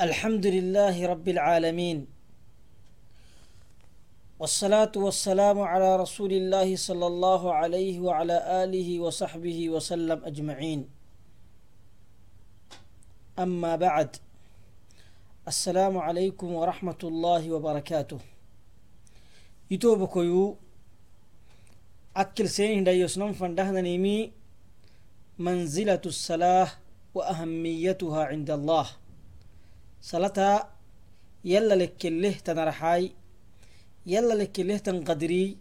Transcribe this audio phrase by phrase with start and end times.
[0.00, 2.06] الحمد لله رب العالمين.
[4.38, 10.88] والصلاة والسلام على رسول الله صلى الله عليه وعلى آله وصحبه وسلم أجمعين.
[13.38, 14.16] أما بعد
[15.48, 18.20] السلام عليكم ورحمة الله وبركاته.
[19.70, 20.56] يتوبكيو
[22.16, 24.32] أكل سين دا يسنم فندهنا نيمي
[25.38, 26.68] منزلة الصلاة
[27.14, 28.86] وأهميتها عند الله.
[30.05, 30.67] صلاة
[31.45, 33.11] يلا لكله تنرحاي
[34.05, 35.57] يلا لكله تنقدري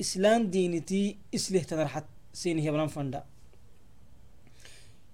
[0.00, 3.24] إسلام دينتي إسله تنرحت سينه بلان فندا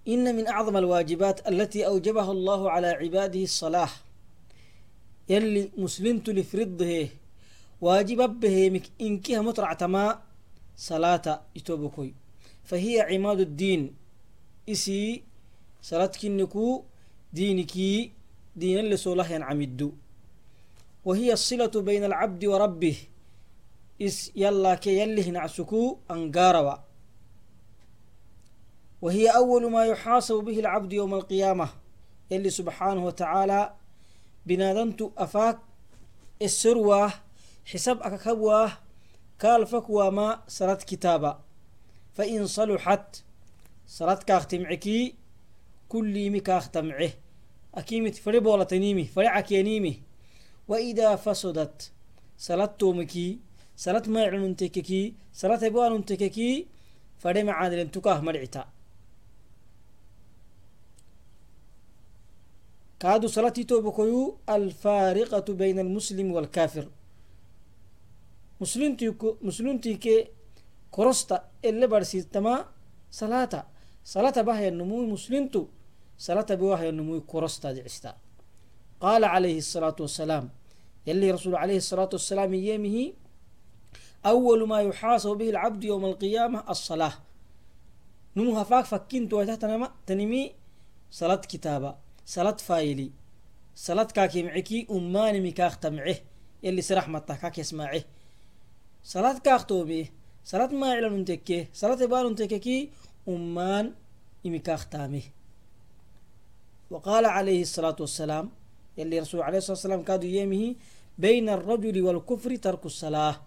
[0.08, 3.88] إن من أعظم الواجبات التي أوجبها الله على عباده الصلاة
[5.28, 7.08] يلي مسلمت لفرضه
[7.80, 10.22] واجب به إنكها مطرعة ما
[10.76, 12.14] صلاة يتوبكوي
[12.64, 13.94] فهي عماد الدين
[14.68, 15.22] إسي
[15.82, 16.84] صلاة كنكو
[17.32, 18.12] دينكي
[18.59, 19.87] diinan lesolah yancamiddu
[21.07, 22.97] wahiya asilatu bayna alcabdi wa rabbih.
[23.99, 26.75] Is yallake yalli hinacsukuu angarawa
[29.01, 31.71] wahiya awalu maa yuxaasabu bihi alcabdu yowma alqiyaamah.
[32.29, 33.75] Yalli subxaanahu watacaalaa
[34.47, 35.57] binaadantu afaag
[36.39, 37.11] esorwaah
[37.69, 38.71] xisab akakabwaah
[39.41, 41.31] kaalfakwaama sarad kitaaba.
[42.15, 43.23] Fain saluxat
[43.85, 45.15] saradkaaktimcikii
[45.91, 47.28] kulliimi kaaktamce.
[47.78, 50.02] أكيمت فري بولا تنيمي فري عكينيمي
[50.68, 51.92] وإذا فسدت
[52.38, 53.38] سلت تومكي
[53.76, 56.66] سلت ما يعلن تككي سلت بوان تككي
[57.18, 58.68] فري معادل تكاه مرعتا
[63.00, 66.88] كادو صلاتي توبكيو الفارقة بين المسلم والكافر
[69.42, 70.28] مسلمتي كي
[70.90, 72.64] كروستا اللي برسيتما
[73.10, 73.66] صلاة
[74.04, 74.68] صلاة بها
[76.25, 78.09] salata bewahayanumuy korostadicista
[79.03, 80.45] qaala calayhi asalaatu wasalaam
[81.07, 83.03] yalii rasuulu calayhi asalaatu wasalaam yeemihi
[84.31, 87.15] awalu maa yuxaasabu bihi alcabdu yowma alqiyaama alsalaa
[88.35, 89.35] numu hafaak fakkintu
[90.07, 90.41] tanimi
[91.19, 91.91] salad kitaaba
[92.33, 93.07] salad faayili
[93.85, 96.15] salad kaakimciki ummaanimi kaaktamce
[96.65, 98.01] yali siraxmata kakesmace
[99.11, 100.01] salad kaaktoomi
[100.43, 101.25] salad maacilanun
[101.79, 102.77] salad ebaanun tekkeki
[103.33, 103.85] ummaan
[104.47, 105.21] imikaaktaame
[106.89, 108.49] وقال عليه الصلاة والسلام
[108.97, 110.75] يلي رسول عليه الصلاة والسلام كادو يمه
[111.17, 113.41] بين الرجل والكفر ترك الصلاة.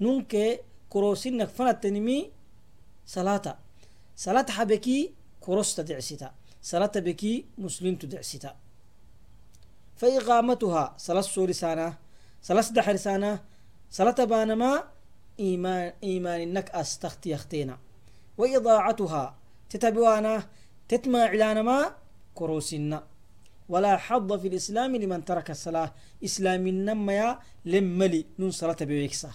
[0.00, 2.30] نونك كروسينك فنت تنمي
[3.06, 3.58] صلاة
[4.16, 6.30] صلاة حبكي كروس تدعستا
[6.62, 8.56] صلاة بكي مسلم تدعستا
[9.96, 11.98] فإقامتها صلاة سورسانة
[12.42, 13.44] صلاة دحرسانة
[13.90, 14.84] صلاة بانما
[15.40, 17.78] إيمان إيمان إنك أستختي يختينا.
[18.38, 19.36] وإضاعتها
[19.70, 20.48] تتبوانا
[20.88, 21.96] تتما إعلانما
[22.38, 22.98] korosina
[23.72, 25.88] walaa xada fi lislaami liman taraka salaa
[26.26, 27.28] islaaminamaya
[27.72, 29.30] lemmali nun salata beweeksa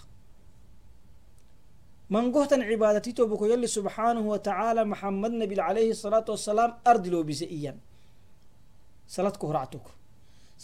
[2.12, 7.78] mangohtan cibaadatiito boko yalli subxaanahu watacaala maxamed nabil calayhi salaatu wasalaam ardi loobise iyan.
[9.08, 9.86] Salad kohoractuk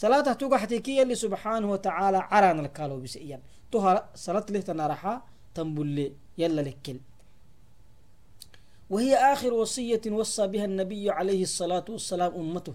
[0.02, 2.88] salaatah tugaxtiki yalli subxaanahu watacaala caraanalkaa
[3.28, 3.42] iyan.
[3.72, 5.14] Toha salad leh tanaraxa
[5.56, 6.06] tanbulle
[8.90, 12.74] وهي آخر وصية وصى بها النبي عليه الصلاة والسلام أمته.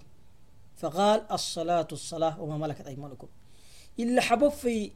[0.77, 3.27] فقال الصلاة الصلاة وما ملكت أيمانكم.
[3.99, 4.91] إلا حبب في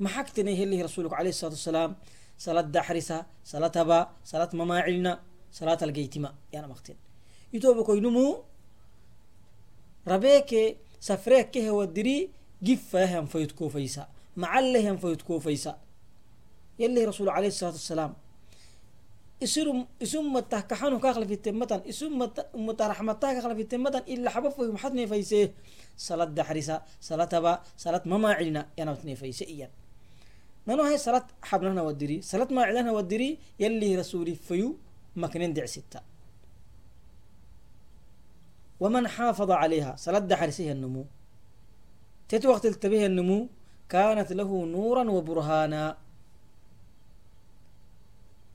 [0.00, 1.96] محكتني اللي رسولك عليه الصلاة والسلام.
[2.38, 5.20] صلاة دحرسة صلاة با صلاة مماعلنا
[5.52, 6.94] صلاة القيتما يعني مقتل
[7.52, 8.42] يتوبك ينمو
[10.08, 12.30] ربيك سفريك كه ودري
[12.66, 14.08] قفة هم فيتكو فيسا.
[14.36, 15.78] معلة هم فيتكو فيسا.
[16.78, 18.14] يلي رسول عليه الصلاة والسلام.
[19.44, 19.66] isir
[20.04, 25.40] isumata kaxanu kakhlafite matan isumata umata raxmata kakhlafite matan ila xabafoy maxaad neefayse?
[26.06, 26.76] Salad daxrisa
[27.06, 28.62] salataba salad mamaacilina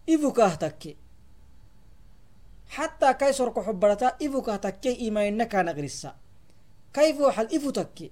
[0.08, 0.96] إفكاه تكي
[2.68, 6.16] حتى كاي سرق حبرتا إفكاه تكي إما إنك نغرسا
[6.94, 8.10] كيف حل إفو تكي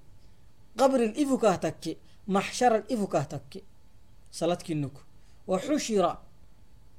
[0.77, 1.97] قبر الإفكاه تكي
[2.27, 3.63] محشر الإفكاه تكي
[4.31, 4.91] صلاة كنك
[5.47, 6.17] وحشر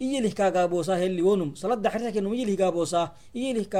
[0.00, 3.70] إيه كاغابوسا اللي ونم صلاة دحرتك إنه إيه كاغابوسا إيه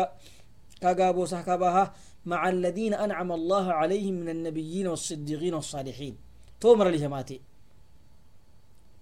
[0.80, 1.94] كاغابوسا كاباها
[2.26, 6.16] مع الذين أنعم الله عليهم من النبيين والصديقين والصالحين
[6.60, 7.40] تومر لهماتي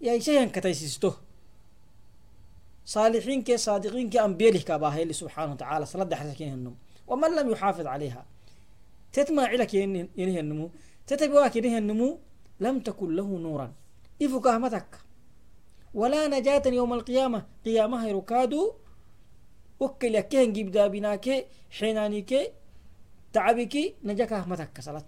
[0.01, 1.13] يا شيء كتيسيستو
[2.86, 5.86] صالحين كي صادقين كي أنبياء كاباها اللي سبحانه وتعالى.
[5.86, 6.76] صلاة حسكين النوم
[7.08, 8.26] ومن لم يحافظ عليها
[9.14, 10.70] تتما علك ينهي النمو
[11.08, 12.20] تتبواك ينهي النمو
[12.60, 13.74] لم تكن له نورا.
[14.22, 15.00] إفو كهمتك
[15.94, 17.46] ولا نجاة يوم القيامة.
[17.66, 18.74] قيامها يركادو
[19.80, 22.54] وكل يكين جيب دابناك حينانيك
[23.34, 25.06] تعبك نجاك أحمتك صلاة.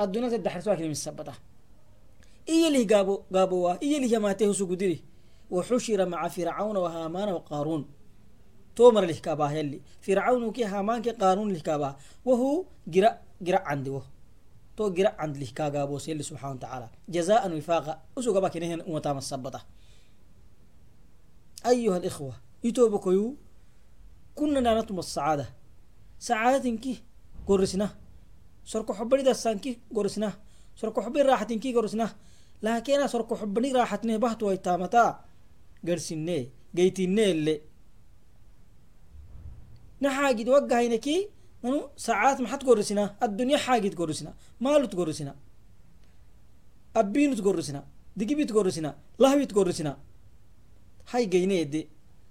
[0.00, 1.32] الدنيا تدحر سواك من السبتة
[2.48, 5.13] إيه اللي قابو قابوا إيه اللي جماته سقدري
[5.50, 7.84] waxushira maca fircawna wahaamaana waqaaruun
[8.74, 9.78] tomar lihkabaa helli.
[10.00, 13.10] Fircawnuki hamaanki qaaruun lihkabaa wahu gira
[13.42, 14.02] gira candiwo
[14.76, 17.92] to gira cand lihkaagaabos helli subxana watacaala jazaan wifaaqa.
[18.16, 19.60] Usugaba kinehen umatama sabata
[21.64, 23.36] ayuha alikhwa itobokoyu
[24.34, 25.46] kuna naanatum asacaada
[26.18, 26.94] sacaadatinki
[27.46, 27.86] gorisna
[28.70, 30.28] sorkoxobanidasanki gorisna
[30.80, 32.06] sorkoxobi raaxatinki gorisna
[32.62, 35.10] laakena sorkoxobani raaxatnebahtuwaitaamataa
[35.84, 37.54] garsinee geytineele
[40.00, 41.16] na xaagid waggahaynaki
[41.62, 43.04] nanu sacaad maxad gorisina?
[43.24, 44.30] Addunya xaagid gorisina?
[44.60, 45.32] Maalut gorisina?
[46.94, 47.80] Abbinut gorisina?
[48.16, 48.90] Digibit gorisina?
[49.18, 49.92] Lahwit gorisina?
[51.10, 51.80] Hay geyneede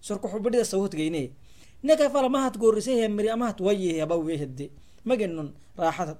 [0.01, 1.31] sorko xubidhida sawhot geynee
[1.83, 3.29] nakafala mahat gorisehya miri
[3.67, 4.71] wayehe abawehede
[5.05, 6.17] magenon raaxatad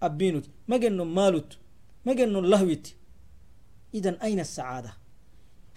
[0.00, 1.50] abbinut magenon maalut.
[2.04, 2.94] Magenon lahwit.
[3.92, 4.90] Idan aina sacaada?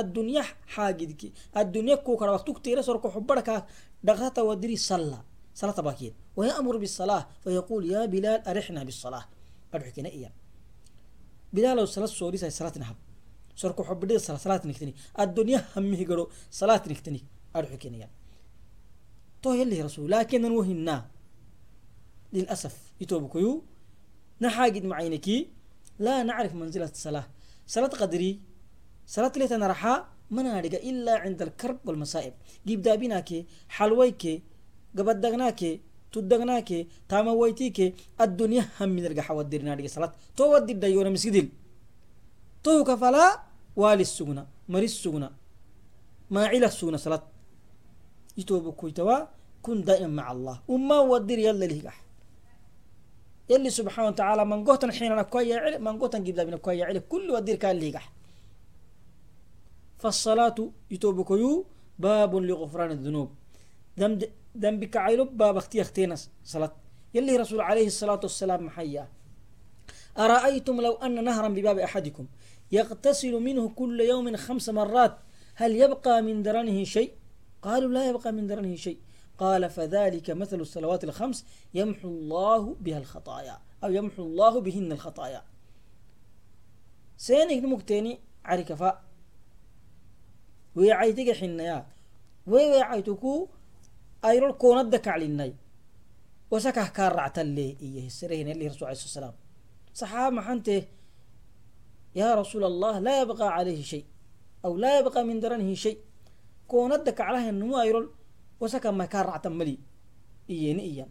[0.00, 0.42] addunya
[0.74, 1.28] xaagidki
[1.60, 3.60] addunya kuu kara waqtugtiira sorko xubbarhkaa
[4.06, 5.18] dhaqata wadiri salla
[5.54, 9.24] sala tabakiid wayaamuru bisalaah fayaquul yaa bilaal arixna bisalaah
[9.72, 10.30] adxukina iya
[11.54, 12.86] bilaalow sala soodisay salaatna
[13.54, 14.92] sorko xubidhida sala salaatniktini
[15.22, 16.24] addunya hamihigaro
[16.58, 17.20] salaatniktini
[17.58, 18.08] adxukiniya
[19.42, 19.50] to
[19.88, 21.02] rasul laakinan wahinaa
[22.32, 23.52] lilasaf itoobukuyu
[24.40, 25.36] naxaagid macayniki
[26.04, 27.26] laa nacrif manzilata salah
[27.66, 28.40] salad qadri
[29.06, 32.32] صلاة قدري صلاة ليتنا نرحا منارق إلا عند الكرب والمصائب.
[32.66, 34.42] جيب دابيناكي حلويكي
[34.98, 35.80] قبدغناكي
[36.12, 41.48] تدغناكي تاما ويتيكي الدنيا هم من رجع حودرنا رجع صلاة تو ودي دايونا مسجدل
[42.64, 43.40] تو كفلا
[43.76, 45.30] والي السجنة مري السجنة
[46.30, 47.22] ما عيلة السجنة صلاة
[48.38, 49.18] يتوب كويتوا
[49.62, 50.60] كن دائما مع الله.
[50.68, 52.04] وما ودير يلا لهجح
[53.50, 57.30] يلي سبحانه وتعالى من قوتن حين كويا علم من قوتن جيب دابنا كويا علم كل
[57.30, 58.12] ودير كان لهجح
[60.02, 60.58] فالصلاة
[60.90, 61.66] يتوب كيو
[61.98, 63.30] باب لغفران الذنوب.
[63.98, 64.24] ذنب
[64.58, 66.72] ذنبك عيلب باب أختي اختينس صلاة.
[67.14, 69.08] يلي رسول عليه الصلاة والسلام محيا
[70.18, 72.26] أرأيتم لو أن نهرا بباب أحدكم
[72.72, 75.18] يغتسل منه كل يوم خمس مرات
[75.54, 77.12] هل يبقى من درنه شيء؟
[77.62, 78.98] قالوا لا يبقى من درنه شيء.
[79.38, 85.42] قال فذلك مثل الصلوات الخمس يمحو الله بها الخطايا أو يمحو الله بهن الخطايا.
[87.16, 89.11] سينك نمكتيني عركفا
[90.78, 91.78] weecaytigaxinaya
[92.52, 93.32] weweecaytuku
[94.28, 95.52] ayrol koonadda kaclinay
[96.52, 98.00] wasakah kaa ractalle iyo
[98.70, 99.34] rasul alai salaam
[99.98, 100.80] saxaa maxantee
[102.18, 104.02] yaa rasuul allah laa yabqaa calayhi shay
[104.64, 105.96] aw laa yabqaa min daranihi shay.
[106.70, 108.06] Koonadda kaclahanumu ayrol
[108.60, 109.74] wasaka ma kaa racta mali
[110.48, 111.10] iyeni iyan.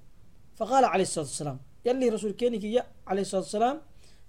[0.57, 3.77] Faqaala calayh salatu wasalaam yallii rasuulkeenikiya calayhi salatu wasalaam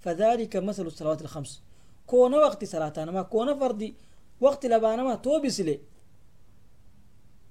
[0.05, 1.53] fadalika mathalu salawaati alkhams.
[2.11, 3.89] Koona waqti salaataanama koona fardi
[4.45, 5.75] waqti labaanama too bisile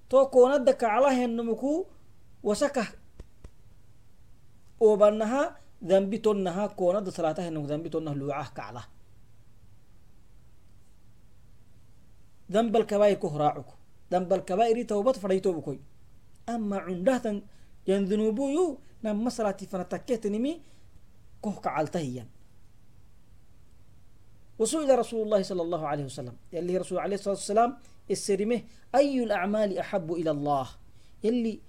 [0.10, 1.72] too koonadda kaclahennomuku
[2.48, 2.90] wasakah
[4.88, 5.42] obannaha
[5.90, 8.86] dambi tonnaha koonadda salaatahennomu dambi tonnah luucah kaclah
[12.54, 13.74] dambalkabaa'ir ku horaacuku
[14.12, 15.78] dambalkabaa'iri tawbad fadhaytoobukoy
[16.54, 17.38] ama cundhahtan
[17.90, 18.64] yan dunuubuyu
[19.04, 20.52] namma salaati fana takkeetanimi
[21.44, 22.28] koh kacaltahiyan
[24.62, 26.36] وسئل رسول الله صلى الله عليه وسلم.
[26.54, 27.78] يلي رسول عليه الصلاة والسلام
[28.12, 28.62] السرمه
[28.96, 30.68] أي الأعمال أحب إلى الله؟
[31.24, 31.60] يلي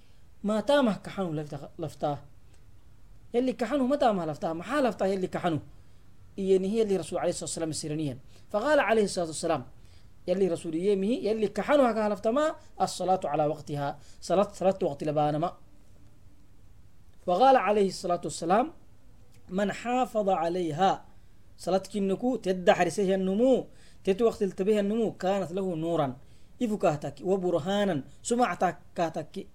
[0.43, 1.31] ما تامه كحنو
[1.79, 2.17] لفتاه
[3.33, 5.59] يلي كحنو ما تامه لفتاه ما لفتاه يلي كحنو.
[6.39, 8.17] إينه يلي رسول عليه الصلاة والسلام السيرانيا
[8.51, 9.65] فقال عليه الصلاة والسلام
[10.27, 15.57] يلي رسول يمه يلي كحنها كهلفتما الصلاة على وقتها صلاة صلاة وقت لبانما
[17.25, 18.73] وقال عليه الصلاة والسلام
[19.49, 21.05] من حافظ عليها
[21.58, 23.66] صلاة كنكو تد حرسه النمو
[24.04, 26.16] تت وقت التبه النمو كانت له نورا
[26.62, 29.46] إفكاهتك وبرهانا سمعتك كاتك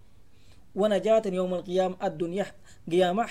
[0.76, 2.46] ونجاة يوم القيامة الدنيا
[2.92, 3.28] قيامة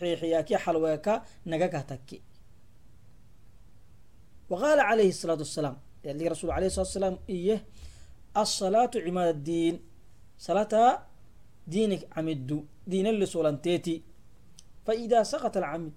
[0.00, 1.06] حيحياك حلوك
[1.46, 2.22] نجاكاتك
[4.50, 7.64] وقال عليه الصلاة والسلام اللي رسول عليه الصلاة والسلام إيه
[8.36, 9.80] الصلاة عماد الدين
[10.38, 11.02] صلاة
[11.66, 14.02] دينك عمد دين اللي سولنتيتي
[14.86, 15.92] فإذا سقط العمد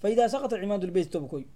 [0.00, 1.46] فإذا سقط عماد البيت تبكوي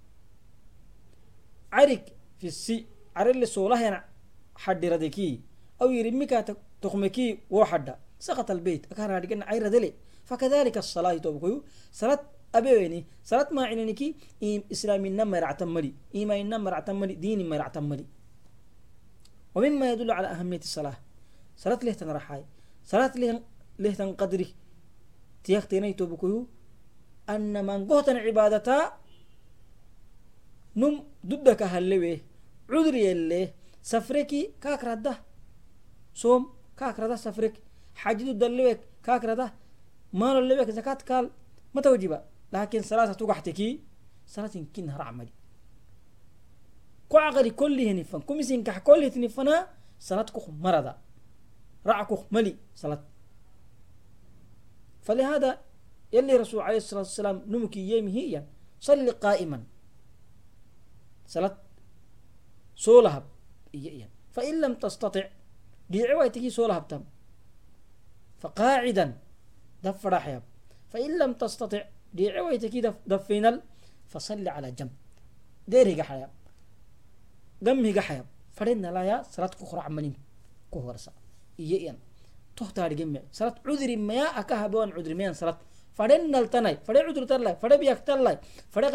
[1.73, 4.05] عرك في السي عرق اللي سوله يعني
[4.57, 5.40] حد ردكي
[5.83, 9.93] أو يرميك تخمكي وحدا سقط البيت أكان هذيك عير دلي
[10.25, 11.62] فكذلك الصلاة تبكوي
[11.93, 12.21] صلاة
[12.55, 18.07] أبيني صلاة ما عينيكي إيم إسلام النمر يعتمري إيمان النمر يعتمري دين ما يعتمري
[19.55, 20.97] ومما يدل على أهمية الصلاة
[21.57, 22.45] صلاة له تنرحاي
[22.85, 23.43] صلاة له
[23.78, 24.55] له تنقدري
[25.45, 26.47] تيختيني تبكوي
[27.31, 28.93] أن من قهتن عبادتا
[30.76, 32.23] نم ضدك هلوي
[32.71, 33.52] عذري اللي
[33.83, 35.14] سفركي كاك رده
[36.14, 37.62] صوم كاك رده سفرك
[37.95, 39.52] حاجة دلوك كاك رده
[40.12, 41.31] مال اللي زكاة قال
[41.75, 43.81] ما توجبه لكن صلاة توقحتكي
[44.26, 45.33] صلاة كنها رعملي
[47.09, 50.95] كو عقلي كله نفن كو مسين كح كله نفنا صلاة كخ مرضى
[51.87, 53.05] رع كخ ملي صلاة
[55.02, 55.61] فلهذا
[56.12, 58.45] يلي رسول عليه الصلاة والسلام نمكي يمي هي
[58.81, 59.64] صل قائما
[61.26, 61.59] صلاة
[62.76, 63.26] سولها
[64.31, 65.28] فإن لم تستطع
[65.90, 67.05] ديعويتك سولها بتم
[68.38, 69.19] فقاعدا
[69.83, 70.43] دفر حياب
[70.88, 73.62] فإن لم تستطع ديعويتك دفينل
[74.07, 74.93] فصل على جنب
[75.69, 76.31] ديري قحيا
[77.66, 80.14] قمي قحيا فرنا لا يا صلاة كخرى عملين
[80.73, 81.12] كهورسا
[81.61, 81.99] إيئين
[82.57, 85.59] تهتار جمع صلاة عذر ما أكها بوان عذر ميان صلاة
[85.98, 88.36] fadhe naltanay fadhe cudurtarlay fadhe biyagtarlay
[88.74, 88.88] fadhe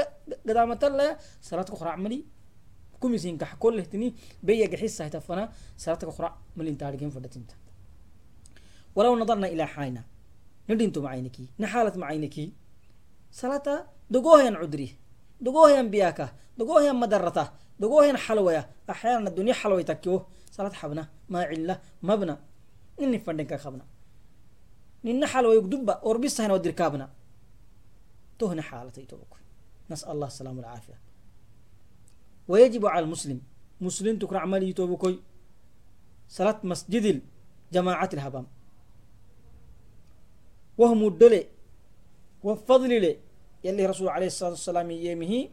[0.49, 1.11] gadaamatarlay
[1.49, 2.19] salaad ku qorac mali
[3.01, 4.09] kumisin gax kollehtini
[4.47, 5.45] beya gaxisay tafana
[5.77, 6.03] salaad
[8.97, 10.03] walaw nadarna ilaa xayna
[10.69, 12.45] nadhintu macayniki naxaalat macayniki
[13.31, 13.75] salaata
[14.15, 14.89] dogoohayan cudri
[15.45, 16.27] dogoohayan biyaaka
[16.59, 17.45] dogoohayan madarata
[17.81, 19.85] dogoohayan xalwaya axyaana dunya xalway
[20.57, 21.75] salaad xabna maa cilla
[22.09, 22.35] mabna
[23.03, 23.85] ini fadhinka qabna
[25.05, 27.07] nina xalwaygdunba orbisahna wadirkaabna
[28.39, 29.37] tohna xaalatay tobaku
[29.91, 30.99] nasal allah asalaamu alcaafiya
[32.49, 33.41] wayajibu cala almuslim.
[33.81, 35.15] Muslimtu kuna camaliyi tobakoy
[36.27, 37.21] salat masjidil
[37.75, 38.47] jamaacati lhabaam
[40.81, 41.41] wahmuddole
[42.43, 43.13] wafadlile
[43.63, 45.51] yali rasul alayhi salatu wasalaam yeemihi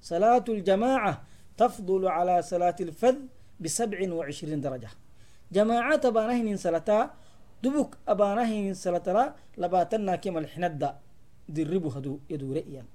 [0.00, 1.12] salaatu ljamaaca
[1.56, 3.16] tafdulu calaa salaati alfad
[3.60, 4.90] bisabcin wa cishriin daraja.
[5.50, 7.14] Jamaaca tabaanahinin salataa
[7.63, 10.95] بسبع وعشرين درجة جماعة أبانهن صلاة دبك أبانهن صلاة لباتنا كما الحندة
[11.49, 12.85] دربو هدو يدو رئيا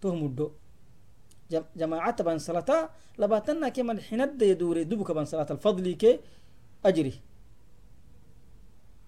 [0.00, 0.50] تهم الدو
[1.76, 6.20] جماعة بان صلاة لباتنا كما الحندة يدوري دبك بان صلاة الفضل كي
[6.84, 7.20] أجري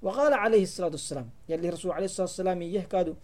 [0.03, 3.15] وقال عليه الصلاة والسلام يلي رسول عليه الصلاة والسلام يهكادو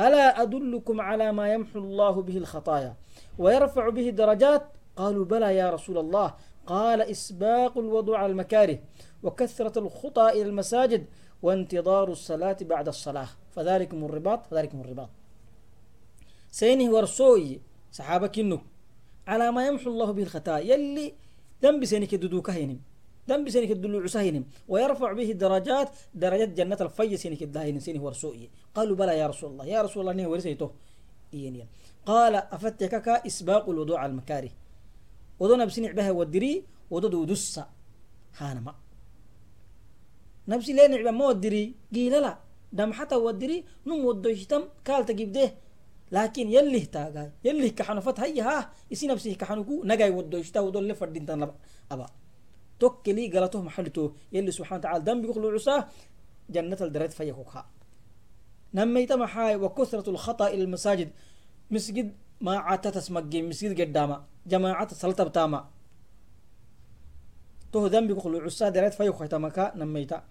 [0.00, 2.96] ألا أدلكم على ما يمحو الله به الخطايا
[3.38, 4.62] ويرفع به درجات
[4.96, 6.34] قالوا بلى يا رسول الله
[6.67, 8.79] قال إسباق الوضوء على المكاره
[9.23, 11.05] وكثرة الخطى إلى المساجد
[11.41, 13.27] وانتظار الصلاة بعد الصلاة.
[13.55, 15.09] فذلكم الرباط فذلكم الرباط.
[16.51, 17.59] سينه ورسوي
[17.91, 18.59] صحابة كنو
[19.27, 21.13] على ما يمحو الله به الخطايا يلي
[21.63, 22.79] ذنب سينك دودوك هينم
[23.29, 28.49] ذنب سينك الدلوع سهينم ويرفع به درجات درجات جنة الفي سينك الدهين سينه ورسوي.
[28.75, 30.71] قالوا بلى يا رسول الله يا رسول الله نيه ورسيته.
[32.05, 34.49] قال أفتكك إسباق الوضوء على المكاره.
[35.39, 36.51] wadonabsi nicbaha wadiri
[36.93, 37.63] wadodudussa
[38.39, 38.73] hanama
[40.47, 41.63] nabsi le nicba moodiri
[41.93, 42.31] giilala
[42.71, 45.51] damxata wadiri num wadoshtam kaalta gibdeh
[46.11, 48.63] laakin yalih taagaa yalih kaxanofat hayahaah
[48.93, 51.41] isi nabsih kaxanuku nagai wadoshta wadole fadhintan
[51.89, 52.05] aba
[52.79, 55.79] tokkeli galatoh maxalito yali subxana watacala dambigukhlucusaa
[56.53, 57.61] janatal dareed fayakukha
[58.73, 61.09] namayta maxaay wa kusrat lkhata ila masaajid
[61.73, 63.08] misgid ذنب يخلو عساه
[63.50, 64.24] جنة الدرجة فيكوكها نميت محاي وكثرة الخطأ إلى المساجد مسجد ما عاتت اسمجي مسجد قداما
[64.46, 65.60] جماعة صلاة بتاما
[67.72, 70.24] تو ذنب يخلو عساه درجة فيكوكها تمكا نميتا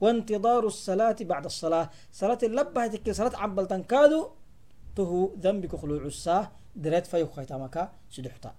[0.00, 4.28] وانتظار الصلاة بعد الصلاة صلاة اللبة تكي صلاة عبل تنكادو
[4.96, 8.54] تو ذنب يخلو عساه درجة فيكوكها تمكا سدحتا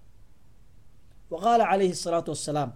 [1.30, 2.74] وقال عليه الصلاة والسلام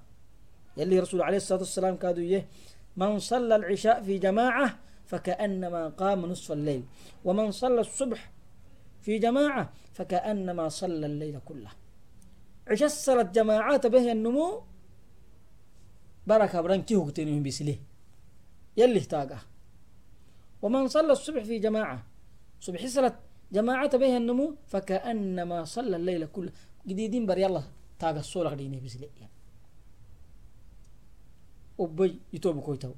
[0.76, 2.49] يلي رسول عليه الصلاة والسلام كادوا يه
[2.97, 6.82] من صلى العشاء في جماعة فكأنما قام نصف الليل
[7.25, 8.30] ومن صلى الصبح
[9.05, 11.71] في جماعة فكأنما صلى الليل كله.
[12.71, 14.63] الصلاة جماعات به النمو
[16.27, 17.79] بركة برنكيه كتنهم بسليه
[18.77, 19.39] يلي احتاجه.
[20.62, 21.97] ومن صلى الصبح في جماعة
[22.59, 23.15] صبح صلاة
[23.51, 26.51] جماعة به النمو فكأنما صلى الليل كله.
[26.88, 27.63] جديدين بر يلا
[28.00, 29.09] تاغا الصورة غديني بسلي
[31.77, 32.93] وبي يتوب كويتو.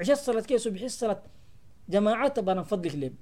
[0.00, 1.22] عشاء الصلاة كي صبح الصلاة
[1.88, 3.14] جماعة بنا فضلك لهم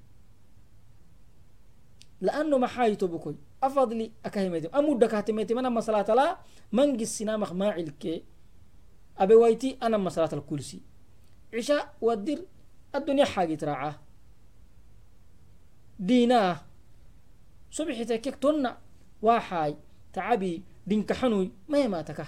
[2.21, 6.37] لأنه ما حايتو بكوي أفضلي أكاهمتي أمود كاتمتي من أما صلاة لا
[6.71, 8.23] منجي السنامخ ما علكي
[9.17, 10.81] أبي ويتي أنا أما صلاة الكرسي
[11.53, 12.45] عشاء ودير
[12.95, 13.95] الدنيا حاجة تراعاه
[15.99, 16.61] ديناه
[17.71, 18.77] صبحي تكيك تنا
[19.21, 19.77] واحاي
[20.13, 22.25] تعبي دينك حنوي ما يماتك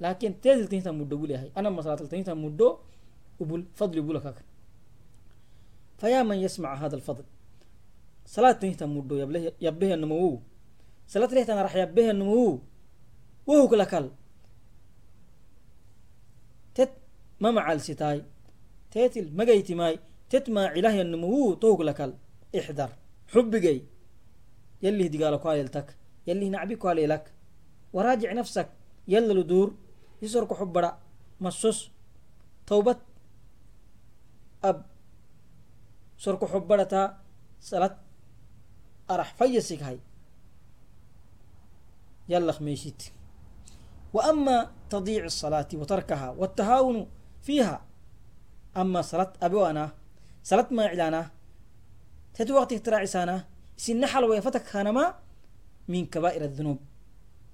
[0.00, 2.78] لكن تنزل تنتا مدو بولي هاي أنا ما صلاة تنتا مدو
[3.40, 4.34] وبول فضل بولك
[5.98, 7.24] فيا من يسمع هذا الفضل
[8.25, 9.15] salaatnihta mudho
[9.59, 10.41] yabbehenamawow
[11.07, 12.59] salatnihtan arax yabbehenamawow
[13.47, 14.05] wohuklakal
[16.73, 16.91] tet
[17.39, 18.19] mamacalsitaay
[18.91, 19.95] tetil magaytimaay
[20.31, 22.11] tet maacilahenamawow tohuklakal
[22.51, 22.91] ixdar.
[23.31, 23.83] Xubigay
[24.83, 25.95] yallih digaalo ku haleeltak
[26.27, 27.31] nacbi ku haleelak
[27.95, 28.69] waraajic nafsak.
[29.07, 29.69] Yallalu duur.
[30.21, 30.99] Isorku xubbadha
[31.39, 31.89] masus
[32.65, 32.99] tawbad
[34.61, 34.85] ab.
[36.17, 37.17] Sorku xubbadhataa
[37.59, 37.97] salad
[39.15, 39.97] arxfayasighay
[42.31, 42.99] yallax meeshid
[44.15, 47.01] wa amaa tadiicu asalaati wa tarkahaa watahaawunu
[47.45, 47.77] fiiha.
[48.81, 49.89] Amaa salad aboanah
[50.49, 51.21] salad maacilana
[52.35, 53.35] tati waqti ixtiraacisaana
[53.79, 55.09] isin naxal weefatak hanamaa
[55.91, 56.79] min kabaa'ir adunuub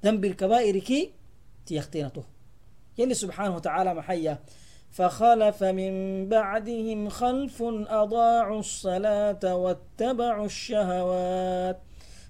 [0.04, 1.04] dambi lkabaa'irikii
[1.66, 2.26] tiyaktinatuh
[3.00, 4.34] yalli subxaanahu wa tacaala maxaya
[4.98, 5.94] فخلف من
[6.30, 7.64] بعدهم خلف
[8.02, 11.80] أضاعوا الصلاة واتبعوا الشهوات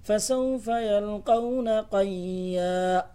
[0.03, 3.11] فسوف يلقون قيا.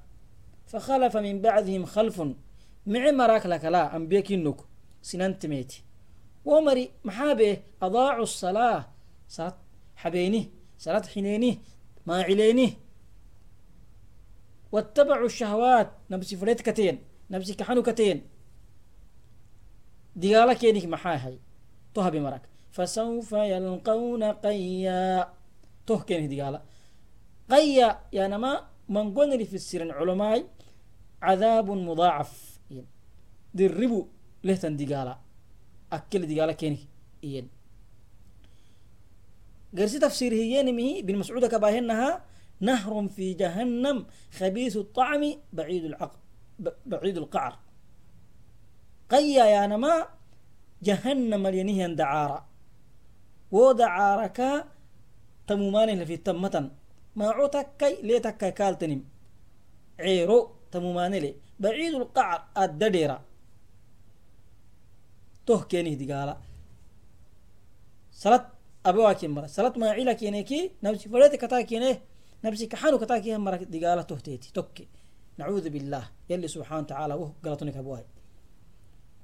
[0.66, 2.22] فخلف من بعدهم خلف.
[2.86, 4.56] معي مراك لك؟ لا أم بيكينك
[5.02, 5.84] سننت ميتي.
[6.44, 8.88] ومري محابه أضاعوا الصلاة.
[9.28, 9.56] صلاة
[9.96, 11.58] حبيني صلاة حنيني
[12.06, 12.74] ما عليني.
[14.72, 15.90] واتبعوا الشهوات.
[16.10, 16.98] نبسي فريت كتين
[17.30, 18.32] نبسي كحنو كتين
[20.15, 21.39] ديالا كينك محاهي
[21.93, 25.33] توها بمرك فسوف يلقون قيا
[25.87, 26.61] توه كينك ديالا
[27.49, 30.47] قيا يا نما من قلنا في السير العلماء
[31.21, 32.59] عذاب مضاعف
[33.53, 34.05] دربوا
[34.43, 35.19] لهتن ديالا
[35.91, 36.79] أكل ديالا كينك
[37.23, 37.49] إين
[39.77, 42.25] قرسي تفسير هي نمي بن مسعود كباهنها
[42.59, 44.05] نهر في جهنم
[49.12, 49.94] قيا يا نما
[50.82, 52.38] جهنم الينيه دعارة
[53.56, 54.38] ودعارك
[55.46, 56.70] تمومان في التمة
[57.16, 59.04] ما عوتكي ليه تكي كالتنم.
[60.00, 60.38] عيرو
[60.72, 63.18] تمومان لي بعيد القعر الدديرة.
[65.46, 66.36] توه كيني دي قالا
[68.12, 68.46] صلاة
[68.86, 69.46] أبوا كين مرة.
[69.46, 70.70] صلاة ما عيلا كينيكي.
[70.82, 72.02] نفسي فريت كتا كينيه
[72.44, 74.88] نفسي كحانو كتا كيه مرة دقالة تهتيتي توكي.
[75.38, 76.04] نعوذ بالله.
[76.30, 78.04] يلي سبحانه وتعالى وهو قلطنك أبواي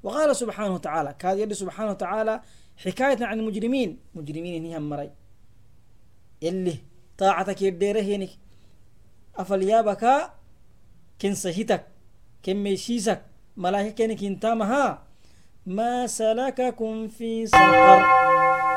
[0.08, 2.40] وقال سبحانه وتعالى كاد يلي سبحانه وتعالى
[2.76, 3.98] حكاية عن المجرمين.
[4.14, 5.10] مجرمين هنيهم مري.
[6.42, 6.76] يلي
[7.18, 8.28] طاعتك يديره هنك
[9.36, 10.30] أفليابك
[11.20, 11.84] كن سهيتك
[12.44, 13.22] كن ميشيسك
[13.56, 15.02] ملاهي كنك انتامها
[15.66, 18.02] ما سلككم في سقر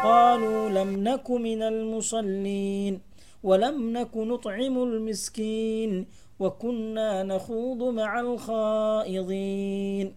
[0.04, 3.02] قالوا لم نك من المصلين
[3.44, 6.08] ولم نك نطعم المسكين
[6.40, 10.16] وكنا نخوض مع الخائضين.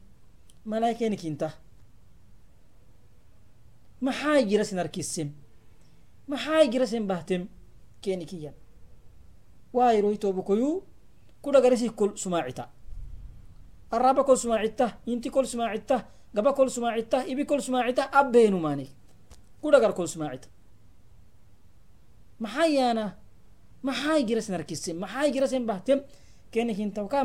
[0.65, 1.51] malaaikeeni kinta
[4.01, 5.29] maxaa jira sin arkissem
[6.27, 7.49] maxaa jira sin bahtem
[8.01, 8.55] keeni kiyyan
[9.75, 10.85] waairohitobukoyu
[11.43, 12.69] kudagarisi kol sumaacita.
[13.91, 18.87] Araba kol sumaacita inti kol sumaacitta gaba kol sumaacitta ibi kol sumaacitta abbeenumaani
[19.61, 20.49] kudhagar kol sumaacita.
[22.39, 23.17] Maxaa yaana?
[23.83, 26.01] Maxaa jira sin maxaa jira sin bahtem
[26.51, 27.25] keeni kinta wakaa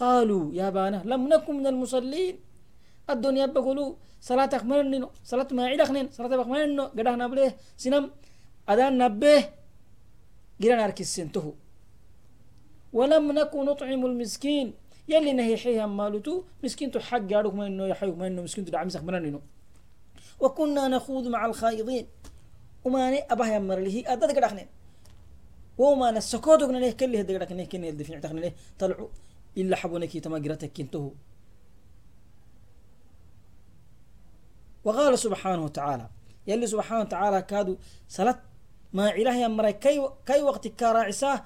[0.00, 2.36] قالوا يا بانا لم نكن من المصلين.
[3.10, 7.48] الدنيا بقولوا صلاة أخمرنينو صلاة ما عيد أخنين صلاة أخمرنينو قدها نبله
[7.82, 8.04] سنم
[8.68, 9.40] أدان نبه
[10.60, 11.02] جيران نارك
[11.34, 11.52] تهو
[12.92, 14.66] ولم نكن نطعم المسكين.
[15.08, 16.34] يلي نهي حيها مالتو
[16.64, 19.40] مسكين تحق ياروك ما إنه يحيوك ما إنه مسكين تدعم سخمرنينو
[20.40, 22.06] وكنا نخوض مع الخائضين.
[22.84, 24.68] وما أبه يمر له أدد قد أخنين
[25.78, 29.08] وما نسكوتك نليه كله دقرك نليه كنه الدفيع تخنين طلعوا.
[29.56, 31.14] إلا حبونك تما قرتك كنته
[34.84, 36.08] وقال سبحانه وتعالى
[36.46, 37.76] يلي سبحانه وتعالى كادوا
[38.08, 38.38] صلاة
[38.92, 41.44] ما إلهي أمري كي, كي وقت كراعساه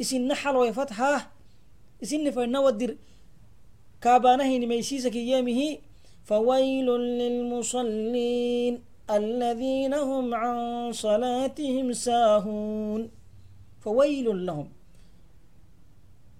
[0.00, 1.20] إسن نحل ويفتحاه
[2.02, 2.96] إسن فإنه ودر
[4.00, 5.78] كابانه نميسيسك يامه
[6.24, 10.56] فويل للمصلين الذين هم عن
[10.92, 13.10] صلاتهم ساهون.
[13.80, 14.77] فويل لهم.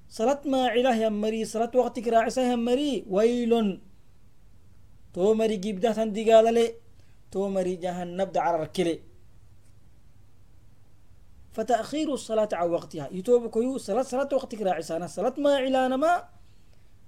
[0.10, 3.82] صلاة ما عله يمري صلاة وقتك راعسة يمري ويل
[5.13, 6.73] تو مري جيبدا تندي قال لي
[7.32, 8.99] تو مري جهنم دعر ركلي
[11.54, 16.13] فتأخير الصلاة عن وقتها يتوب كيو صلاة صلاة وقتك راعسة صلاة ما علانا ما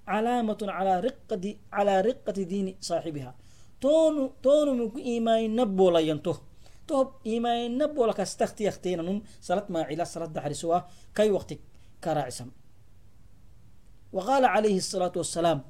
[0.06, 3.34] علامة على رقة على رقة دين صاحبها
[3.80, 6.34] تون تون من إيمان نبو لا ينتو
[6.88, 10.80] توب إيمان نبو لك استختي اختين نم صلاة ما علا صلاة دحرسوا
[11.14, 11.60] كي وقتك
[12.04, 12.50] كراعسم
[14.12, 15.62] وقال عليه الصلاة والسلام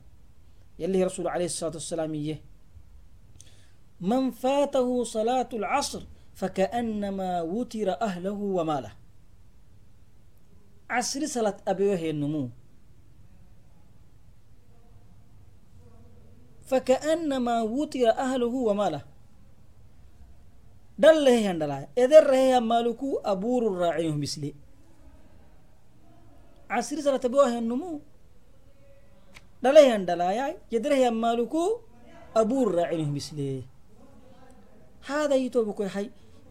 [0.78, 2.40] يلي رسول عليه الصلاة والسلام إيه
[4.00, 6.02] من فاته صلاة العصر
[6.34, 8.92] فكأنما وتر أهله وماله
[10.90, 12.48] عصر صلاة أبيه النمو
[16.66, 19.02] فكأنما وتر أهله وماله
[20.98, 24.54] دله هندلا إذر هي مالكو أبور الراعيهم مثلي
[26.70, 28.00] عصر صلاة أبيه النمو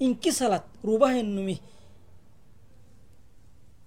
[0.01, 1.57] إن كسلت روبه النمي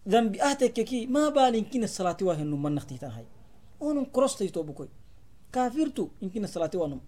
[0.09, 3.27] ذنب أهتك كي ما بال إن كن الصلاة واه النم من نختيتها هاي
[3.81, 4.89] ونم كرست يتوبكوي
[5.53, 7.01] كافرتو يمكن الصلاة ونم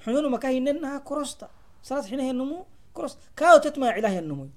[0.01, 1.49] حنون مكاهي إنها كروستا
[1.83, 4.49] صلاة حينها النمو كروس كاو تتما إلهي النمو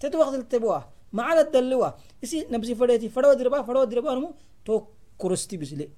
[0.00, 1.90] تتو وقت التبواه ما على الدلوا
[2.24, 4.84] إسي نبسي فديتي فدوا دربا فدوا دربا نمو تو
[5.18, 5.88] كروستي بسلي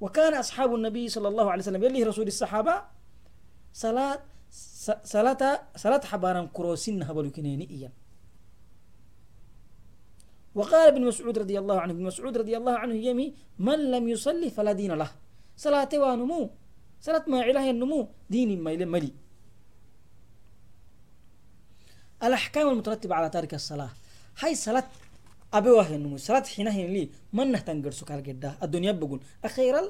[0.00, 2.82] وكان أصحاب النبي صلى الله عليه وسلم يلي رسول الصحابة
[3.72, 4.20] صلاة
[5.04, 7.92] صلاة صلاة حبانا كروسين هبلو كنيني إيان
[10.54, 14.50] وقال ابن مسعود رضي الله عنه ابن مسعود رضي الله عنه يمي من لم يصلي
[14.50, 15.10] فلا دين له
[15.56, 16.50] صلاة ونمو
[17.00, 19.12] صلاة ما إله النمو دين ما ملي
[22.22, 23.90] الأحكام المترتبة على تارك الصلاة
[24.40, 24.84] هاي صلاة
[25.52, 29.82] أبي واه النمو صلاة حينها لي من نهتنقر سكال جدا الدنيا بقول أخيرا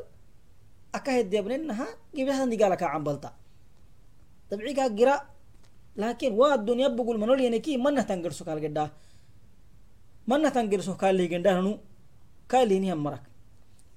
[0.95, 1.31] أكاهد
[4.50, 5.16] dabcigaa gira
[5.96, 8.90] laakiin waa dunya bugul manolyaneki manahtan gerso kaalgedhaa
[10.28, 11.80] manahtan gerso kaaleegendhaananu
[12.52, 13.24] kaaleenihan marak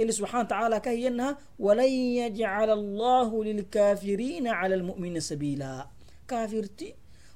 [0.00, 5.88] اللي سبحانه وتعالى كهينها ولن يجعل الله للكافرين على المؤمنين سبيلا
[6.28, 6.94] كافرتي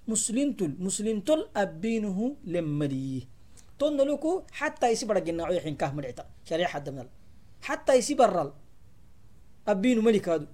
[0.09, 3.29] مسلمتل مسلمتل أبينه لمري
[3.79, 7.07] تندلكو حتى يسيبر جنا عيحين كاه مرعتا شريعة حد من
[7.63, 8.53] حتى يسيبر
[9.69, 10.47] أبينه ملك هذا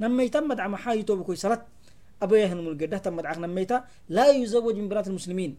[0.00, 1.66] نما يتمد عم حايتو بكوي صلاة
[2.22, 5.52] أبويه من القدة تمد عقنا ميتا لا يزوج من بنات المسلمين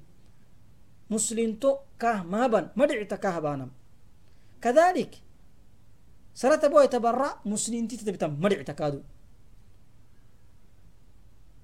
[1.10, 3.72] مسلم تو كاه مابن مدعتا كاه بانم
[4.62, 5.14] كذلك
[6.36, 9.02] صلاة أبوه يتبرع مسلم تتبتم مدعتا كادو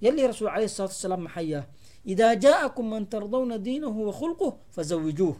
[0.02, 1.62] يلي رسول عليه الصلاة والسلام محيا
[2.08, 5.36] إذا جاءكم من ترضون دينه وخلقه فزوجوه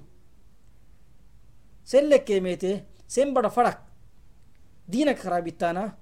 [1.86, 3.78] سلك كيميته سن بڑا فرق
[4.88, 5.98] دينك خرابيتانا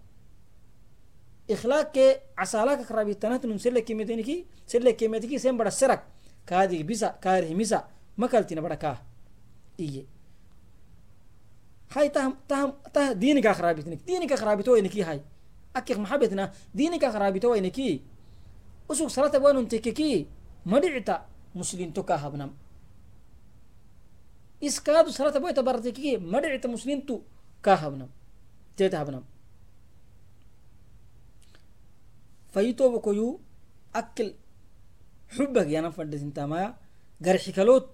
[1.48, 2.06] ikhlaaqe
[2.36, 6.04] casaalaaka karabitanatinum selekemeteniki selekemetiki sen bara serak
[6.44, 8.98] kaadigi bisa kaari himisa makaltina bara kaa
[9.78, 10.04] iye
[11.94, 14.00] hay tah tah tah diiniga karabitnik
[14.72, 15.20] wayniki hay
[15.74, 18.02] akik maxabetna diiniga karabito wayniki
[18.88, 19.40] usug salata
[20.64, 22.50] madhicita muslinto kaa habnam
[24.60, 27.24] iskaadu salata madhicita muslintu
[27.64, 28.08] kaa habnam
[28.76, 29.24] teeta habnam
[32.52, 33.40] fayitoba koyu
[33.92, 34.30] akil
[35.34, 36.68] xubag yanan fadhisintamaya
[37.24, 37.88] garxikaloot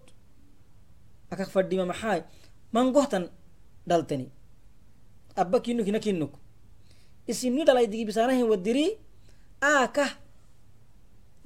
[1.32, 2.20] akak fadhima maxaay
[2.74, 3.24] mangohtan
[3.88, 4.26] dhaltani
[5.36, 6.32] abba kinuk hina kinuk
[7.30, 8.86] isinni dhalay digibisaanahin wadiri
[9.62, 10.10] aakah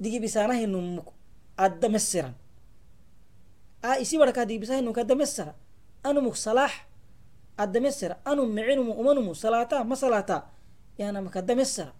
[0.01, 1.07] digibisaanahinumuk
[1.57, 2.33] adda mesiran
[3.81, 5.53] a isi barka digibisahinumuk adda mesara
[6.03, 6.73] anumuk salaax
[7.57, 10.37] adda mesara anum micinumu umanumu salata ma salata
[10.99, 11.91] yanamak adda mesara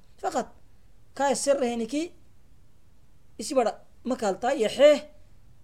[1.19, 2.01] kaya sirahiniki
[3.41, 3.71] isibara
[4.09, 4.95] makalta yaxee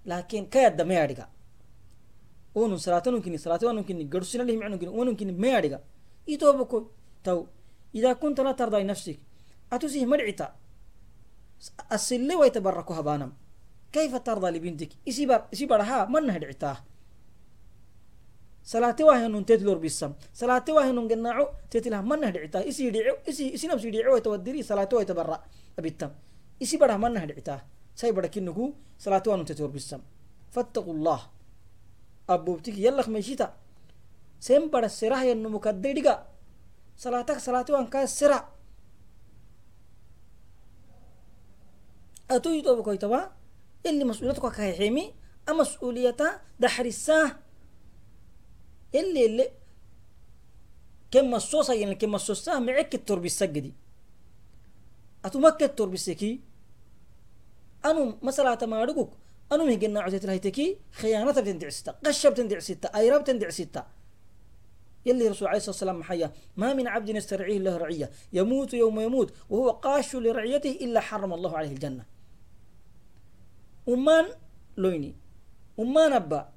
[0.09, 1.25] laakin kaya dameadiga
[2.61, 5.79] unun salaatanunkini salaatanunkini garsinalih manunkini ununkini meadiga
[6.33, 6.77] itobako
[7.25, 7.39] taw
[7.97, 9.17] ida kunta la tardaa nafsik
[9.73, 10.45] atusih madcita
[11.95, 13.31] asile waita barako habanam
[13.93, 16.75] kaifa tardaa libintik isibar isibaraha manahadcitaa
[18.71, 22.89] salaati waa hinu teet lor bissam salaate waa hinu genaaco teetilah manah dhicitaa isii
[23.31, 25.37] isii isi nabsi dhico way tawadiri salaate way tabarra
[25.77, 26.11] abitam
[26.63, 27.59] isi barah manah dhicitaa
[27.99, 28.65] say barakinuku
[29.03, 30.01] salaate waa hinu teet lor bissam
[30.53, 31.21] fattaqu llah
[32.33, 33.47] abboobtiki yallak meyshita
[34.45, 36.13] sen bara serah yannumu kadde dhiga
[37.03, 38.39] salaatak salaate waan kaa sera
[42.35, 43.19] atuyi tobokoytaba
[43.85, 44.03] illi
[44.41, 45.03] kakahexemi
[45.45, 46.27] a mas'uuliyata
[46.59, 47.44] daharisa.
[48.99, 49.49] اللي اللي
[51.11, 53.73] كم الصوصة يعني كم الصوصة معك التربي السجدي.
[55.25, 56.39] أتو مكة التربي السكي؟
[57.85, 59.09] أنو مثلا تمارقك
[59.51, 63.83] أنو مهجنا عزيت الهيتكي خيانة بتندع ستة قشة بتندع ستة أيرا بتندع ستة.
[65.05, 69.33] يلي رسول عليه الصلاة والسلام محيا ما من عبد يسترعيه له رعية يموت يوم يموت
[69.49, 72.05] وهو قاش لرعيته إلا حرم الله عليه الجنة.
[73.87, 74.25] ummaan
[74.77, 75.13] loyni
[75.77, 76.53] ummaan abba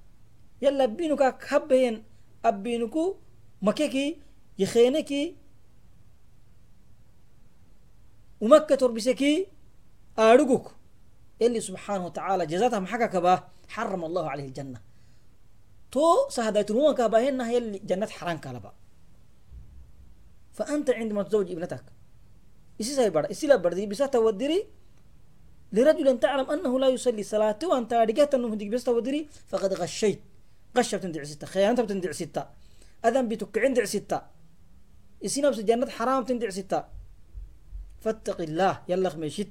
[0.61, 2.03] yalla abbinuka habbayen
[2.42, 3.16] abbinuku
[3.62, 4.18] makeki
[4.59, 5.37] yakheneki
[8.40, 9.46] umakka torbiseki
[10.18, 10.79] aadhuguk
[11.40, 13.35] يلي سبحانه وتعالى جزاتها محكا كبا
[13.68, 14.81] حرم الله عليه الجنة.
[15.90, 18.72] تو سهدات روما كبا هنا يلي جنة حرام كالبا.
[20.53, 21.85] فأنت عندما تزوج ابنتك
[22.81, 24.66] إسي سايبر إسي لبردي بسا تودري
[25.72, 30.20] لرجل تعلم أنه لا يصلي صلاته وأنت أرجعت أنه هديك بس تودري فقد غشيت.
[30.74, 32.42] qashabtan dhicisita khiyaantabtan dhicsita
[33.07, 34.18] adanbi tukicin dhicsita
[35.26, 36.78] isinabsi jannad xaraamtan dhicsita
[38.04, 39.50] fattaqi illaah yallaq meeshid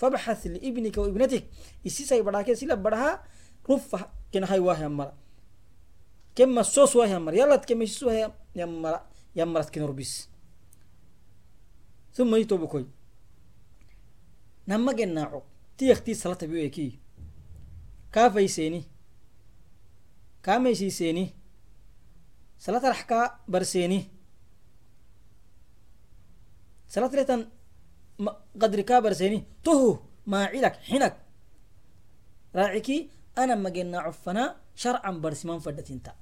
[0.00, 1.44] fabxath liibnika wa ibnatik.
[1.88, 3.14] Isisay badhaakee sila badhahaa
[3.68, 3.98] rufa
[4.32, 5.12] kinahay waahyammara
[6.36, 8.98] kema sos waahyammara yalladke meeshis waahyammara
[9.38, 10.12] yammarat kinorbis
[12.18, 12.84] uma itobokoy
[14.66, 15.40] namagenaaco
[15.76, 16.92] tiyaktii salata biyoekii
[20.46, 21.24] kaa meeshiiseeni
[22.64, 23.98] sala tarax kaa barseeni
[26.92, 27.42] sala tiretan
[28.60, 29.90] qadri kaa barseeni tuhu
[30.32, 31.14] maacilak xinak.
[32.56, 32.96] Raaciki
[33.40, 34.48] ana magenaa cuffanaa
[34.82, 36.12] sharcan barsiman fadhatinta.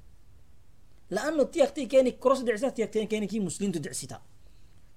[1.15, 4.17] Laano ti akti keeni koros decsita ah ti akti keeni ki muslimtu decsita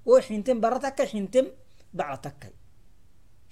[0.10, 1.46] oo xinten bara takkay xinten
[1.98, 2.54] baca takkay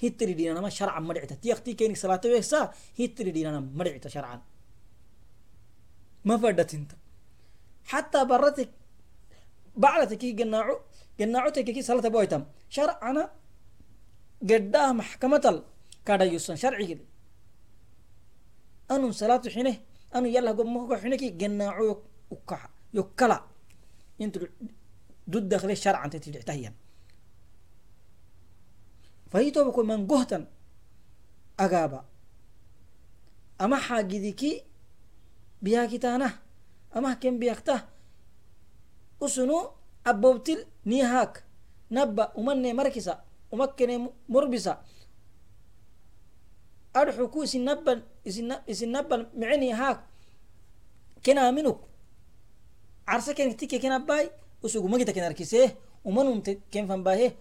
[0.02, 0.34] hitiri
[0.78, 1.36] sharcan ma dhicita
[1.80, 2.66] keeni salaata beeksaa
[3.00, 3.60] hitiri dhiinana
[4.16, 4.55] sharcan
[6.28, 6.96] ma fadhatinta
[7.90, 8.64] xataa barati
[9.82, 10.76] bacdata kii ganaaco
[11.20, 12.44] ganaaco take kii salata boytam
[12.76, 13.24] sharcana
[14.50, 15.58] gedhaah maxkamatal
[16.08, 17.00] kadhayusan sharcigid
[18.94, 19.74] anun salaatu xine
[20.16, 21.86] anun yalla gomoko xineki ganaaco
[22.36, 23.38] ukaxa yokala
[24.24, 24.38] intu
[25.32, 26.10] du dakle sharcan
[29.92, 30.44] mangohtan
[31.64, 32.00] agaaba
[33.64, 34.52] ama xaagidiki
[35.66, 36.30] بياكيتانا
[36.96, 37.76] أما كم بيكتا
[39.26, 39.58] أسنو
[40.06, 41.34] أبوبتل نيهاك.
[41.92, 43.14] نبأ أمني مركسا
[43.54, 43.96] أمكني
[44.30, 44.74] مربسا
[46.96, 47.94] أرحكو إسن نبا
[48.72, 50.00] إسن نبأ معني هاك
[51.26, 51.78] كنا منك
[53.08, 54.32] عرسا كان تكي كنا بأي.
[54.66, 56.38] أسوكو مجتا كنا ركسيه ومنهم
[56.74, 57.36] كن فان بأيه.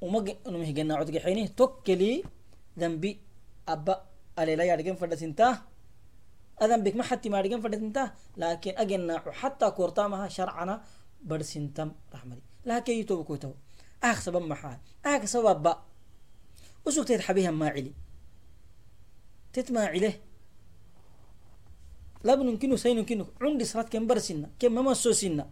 [0.00, 2.24] ومج نمه جنا عدق حينه توكلي.
[2.78, 3.12] ذنبي.
[3.68, 3.94] أبا.
[4.38, 5.73] أليلا يارجن فرد سنتاه
[6.62, 8.06] adambik ma xati maadhigen fadhasintaa
[8.40, 10.74] laakin agenaaco xataa koortaamaha sharcana
[11.28, 13.54] barsintam rahmadi lahakeyi toba koytaho
[14.06, 14.76] ahak sabab maxaa
[15.08, 15.72] ahak sababba
[16.88, 17.92] usugteed xabihan maacili
[19.52, 20.10] tet maacile
[22.26, 25.44] labnunkinu saynunkinu cundi salat ken barsina ken mamasosina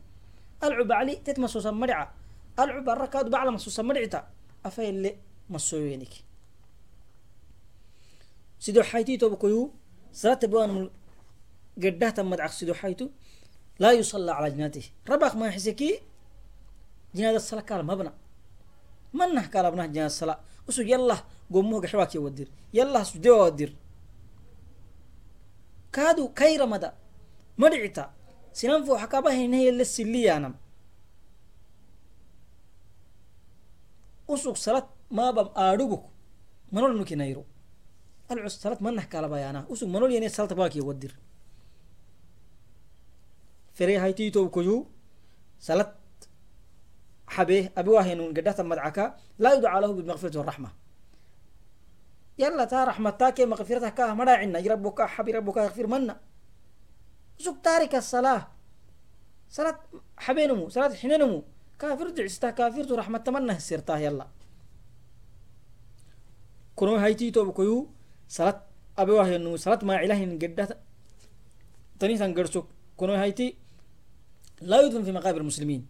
[0.64, 2.04] alcu bacli tet masosa madhica
[2.60, 4.20] alcu barakaadu bacla masosa madhicita
[4.68, 5.10] afayle
[5.52, 6.14] masoyenik
[8.64, 9.36] sido xayti toba
[10.12, 10.90] koyu salata buanmul
[11.78, 13.04] gedhahta madcaq sido xaytu
[13.78, 15.88] laa yusalla calaa jinaatih rabak maaxiseki
[17.14, 18.12] jinaada sala kaala mabna
[19.12, 20.34] manah kaalabnah jinaada sala
[20.68, 21.18] usug yallah
[21.50, 23.70] gomuhoga xewakiya wadir yallah sudewa wadir
[25.90, 26.88] kaadu kayramada
[27.56, 28.04] madhicita
[28.52, 30.54] sinan fo xakabahaynahayale siliyaanam
[34.28, 36.04] usug salat maabam aadhuguk
[36.72, 37.42] manol nukinayro
[38.32, 41.12] alcus salat manah kaalabayaana usug manol yene salta bakiya wadir
[43.76, 44.76] fere haytitob koyu
[45.66, 45.92] salat
[47.34, 49.04] xabe abiwahenun gedhata madcaka
[49.42, 50.70] laa yudcaa lahu bilmaqfirati waraxma
[52.42, 56.14] yala taa raxmataa ke maqfirata kaah madhaacina irabuka xabi rabuka yakfir mana
[57.38, 58.42] usug taarika salaa.
[59.56, 59.78] Salat
[60.24, 61.38] xabenumu salat xinenumu
[61.80, 64.24] kaafir dicistaa kaafirtu raxmata mana sirtaa yala
[66.76, 67.76] kuno haytitob koyu
[68.26, 68.58] salat
[68.96, 70.74] abiwahenum salat maacilahin gedhata
[71.98, 72.60] tanisan gerso
[72.98, 73.46] kuno hayti
[74.70, 75.82] laa yudfan fi maqaabir muslimiin.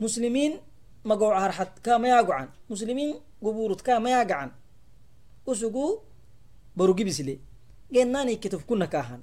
[0.00, 0.52] Muslimiin
[1.04, 3.10] magooc harxad kaa mayaa gocan muslimiin
[3.42, 4.50] guburut kaa mayaa gacan.
[5.46, 5.84] Usugu
[6.76, 7.34] barugibisle
[7.92, 9.22] gennaani ketuf kuna kaahan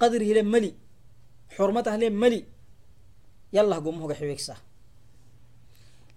[0.00, 0.70] qadri hile mali
[1.56, 2.40] xurmata hile mali
[3.56, 4.54] yallah gomuhoga xewegsa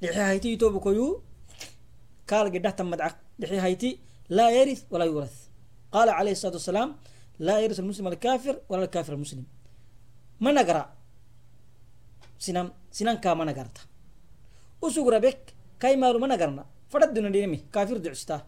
[0.01, 1.05] lixi hayti itobu koyu
[2.29, 3.90] kaal gedhahta madcaq lixi hayti
[4.36, 5.38] laa yarith walaa yurath
[5.94, 6.90] qaala calayhi الsalatu wasalaam
[7.46, 9.44] laa yarith almuslim alkafir wala alkafir almuslim
[10.44, 10.82] mana gara
[12.44, 13.80] sinam sinankaa mana garta
[14.86, 15.40] usug rabek
[15.82, 18.40] kai maalu mana garna fadhaduna dhinami kafir ducistaa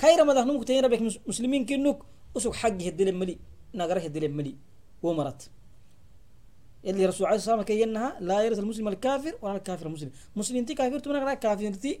[0.00, 1.98] kai ramadah numuk tayin rabek muslimin kinuk
[2.36, 3.34] usug xaggi hedile mali
[3.80, 4.52] nagara hedile mali
[5.04, 5.40] wo marat
[6.90, 10.74] اللي رسول عليه الصلاة والسلام كينها لا يرث المسلم الكافر ولا الكافر المسلم مسلم تي
[10.74, 11.92] كافر تو منغراي كافر تي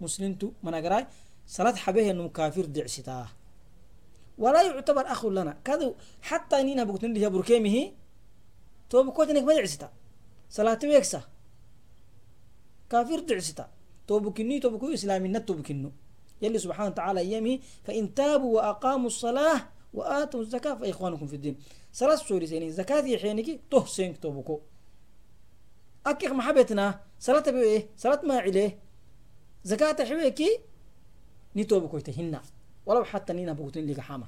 [0.00, 1.06] مسلم تو منغراي
[1.46, 3.28] صلاة حبيه انه كافر دعستا
[4.38, 7.92] ولا يعتبر اخ لنا كذا حتى انينا بقتن لي بركيمه
[8.90, 9.92] تو بكوت انك ما دعستا
[10.50, 11.22] صلاة ويكسا
[12.90, 13.68] كافر دعستا
[14.06, 15.92] تو بكني تو بكو اسلامي نت بكنو
[16.42, 21.56] يلي سبحانه وتعالى ايامه فان تابوا واقاموا الصلاة واتوا الزكاة فاخوانكم في الدين
[21.92, 23.60] صلاة سوري سيني زكاة يحينك
[29.63, 30.59] زكاة حويكي
[31.55, 32.39] نتوب كويتهن.
[32.85, 34.27] ولو حتى نينا بوتين لك حما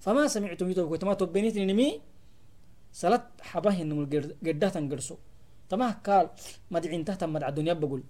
[0.00, 1.04] فما سمعتم يتوب كويت.
[1.04, 2.00] ما توبينيت نمي
[2.92, 4.06] سلت حبه نمول
[4.46, 5.16] قدهتا قرسو
[5.68, 6.30] تماه قال
[6.70, 8.02] مدعين تحت مدع الدنيا بقول.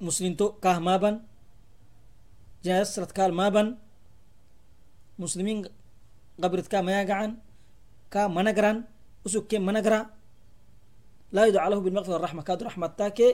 [0.00, 1.20] مسلم تو كاه ما بن.
[2.64, 3.76] جاس سلت قال ما بن.
[5.18, 5.66] مسلمين
[6.42, 7.36] قبرت كا ما يقعن.
[8.10, 8.84] كا منقران
[9.26, 10.06] أسوك كي منقران
[11.34, 13.26] laa yudcaa lahu bilmaqfira raxma kaad raxmataake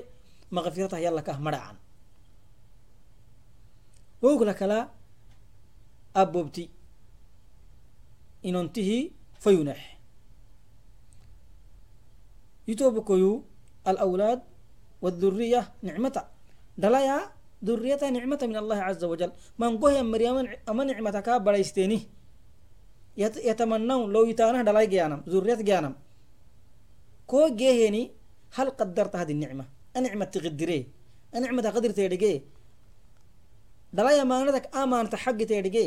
[0.54, 1.76] maqfirata yallakah madhacan
[4.22, 4.78] wowgla kala
[6.22, 6.64] abobti
[8.48, 8.98] inontihi
[9.42, 9.82] fayuneex
[12.68, 13.32] yitobokoyu
[13.84, 14.40] alawlaad
[15.04, 16.22] wadhuriya nicmata
[16.78, 17.16] dhalaya
[17.64, 21.98] dhuriyata nicmata min allahi caza wajal mangohe mariyama ama nicmata kaa badhaysteeni
[23.48, 25.94] yatamanau low itaanah dhalay geyanam dhuriyat geyanam
[27.30, 28.02] koo geeheni
[28.56, 29.64] hal qadarta hadi nicma.
[29.94, 30.78] Anicma tiqidire
[31.34, 32.42] anicmata qadirteedhige
[33.96, 35.84] dhalay amaanadak amaanata xaggiteedhige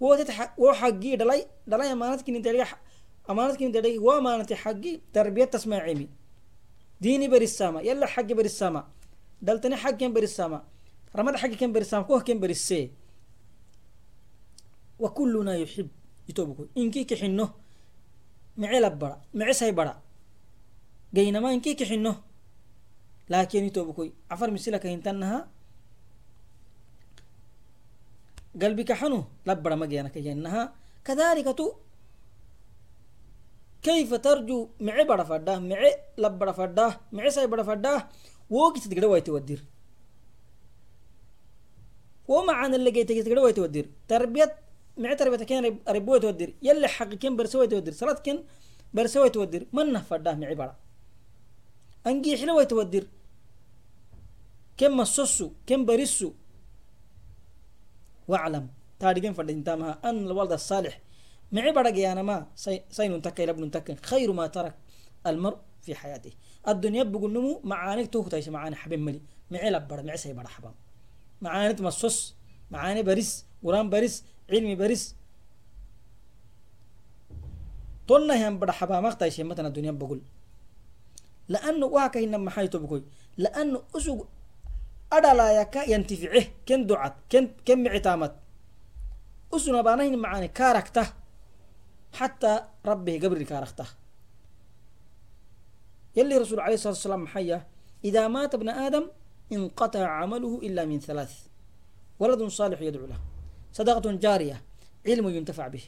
[0.00, 0.30] wotet
[0.62, 2.66] wo xaggi dhalay dhalay amaanadkinintedhige
[3.30, 5.52] amaanadkinintedhige wo amaanate xaggi tarbiyad
[7.02, 8.80] diini berisama yalla xaggi berisama
[9.46, 10.58] daltani xagg berisama
[11.16, 12.86] ramad xaggi ken berisama koh ken berisee
[15.02, 15.88] wa kulunaa yuxib
[16.30, 17.46] itobko inkii kixinno
[18.56, 20.03] mece bara mece bara
[21.14, 22.12] gaynama inki kixino
[23.30, 25.38] laakini tobkoy cafar misila kahintanaha
[28.60, 30.62] galbi kaxanu labbarama geena kayennaha
[31.06, 31.66] kadalika tu
[33.84, 36.52] kayfa tarju mice bara faddah mice lab bara
[37.12, 37.98] mice say bara faddah
[38.50, 39.30] wo gisit gede wayte
[42.28, 44.52] wo macanallegeyte gisit gede wayte waddir tarbiyat
[44.96, 46.50] mice tarbiyata ken arib wayte waddir
[46.96, 48.38] xaqi ken berse wayte waddir salad ken
[48.96, 50.83] berse wayte manah faddah mice bara
[52.08, 53.04] angixile waitawadir
[54.78, 56.28] ken masosu ken barisu
[58.32, 58.64] waclam
[59.00, 60.94] taadhigen fadhintamaha ana alwalda asalix
[61.54, 62.36] mici baragyanama
[62.96, 64.74] sainuntakka ilabnuntakken khayru ma tarak
[65.28, 66.32] almar fi xayaatih
[66.70, 69.20] addunya bugunumu macaanig tuhutaysha macaani xabin mali
[69.52, 70.74] mici labara micisay bara xabam
[71.44, 72.16] macaanid masos
[72.72, 73.30] macaani baris
[73.64, 74.14] quraan baris
[74.50, 75.02] cilmi baris
[78.08, 80.20] tonnahian bara xabaamaqtayshe matan addunya bugul
[81.53, 83.01] laanu waa kahina maxay tobkoy
[83.43, 84.19] laanu usug
[85.15, 88.31] adhalayaka yantifice ken ducad ken ken micitaamad
[89.55, 91.03] usunabaanahin macaani kaarakta
[92.17, 92.57] xataa
[92.89, 93.85] rabbihi gabri kaarakta
[96.17, 97.67] يلي رسول عليه الصلاة والسلام محيا
[98.05, 99.05] إذا مات ابن آدم
[99.51, 101.33] انقطع عمله إلا من ثلاث
[102.19, 103.19] ولد صالح يدعو له
[103.77, 104.57] صدقة جارية
[105.07, 105.83] علم ينتفع به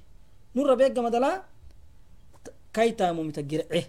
[0.56, 1.44] نور بيقى مدلا
[2.74, 3.84] كايتا متجرعه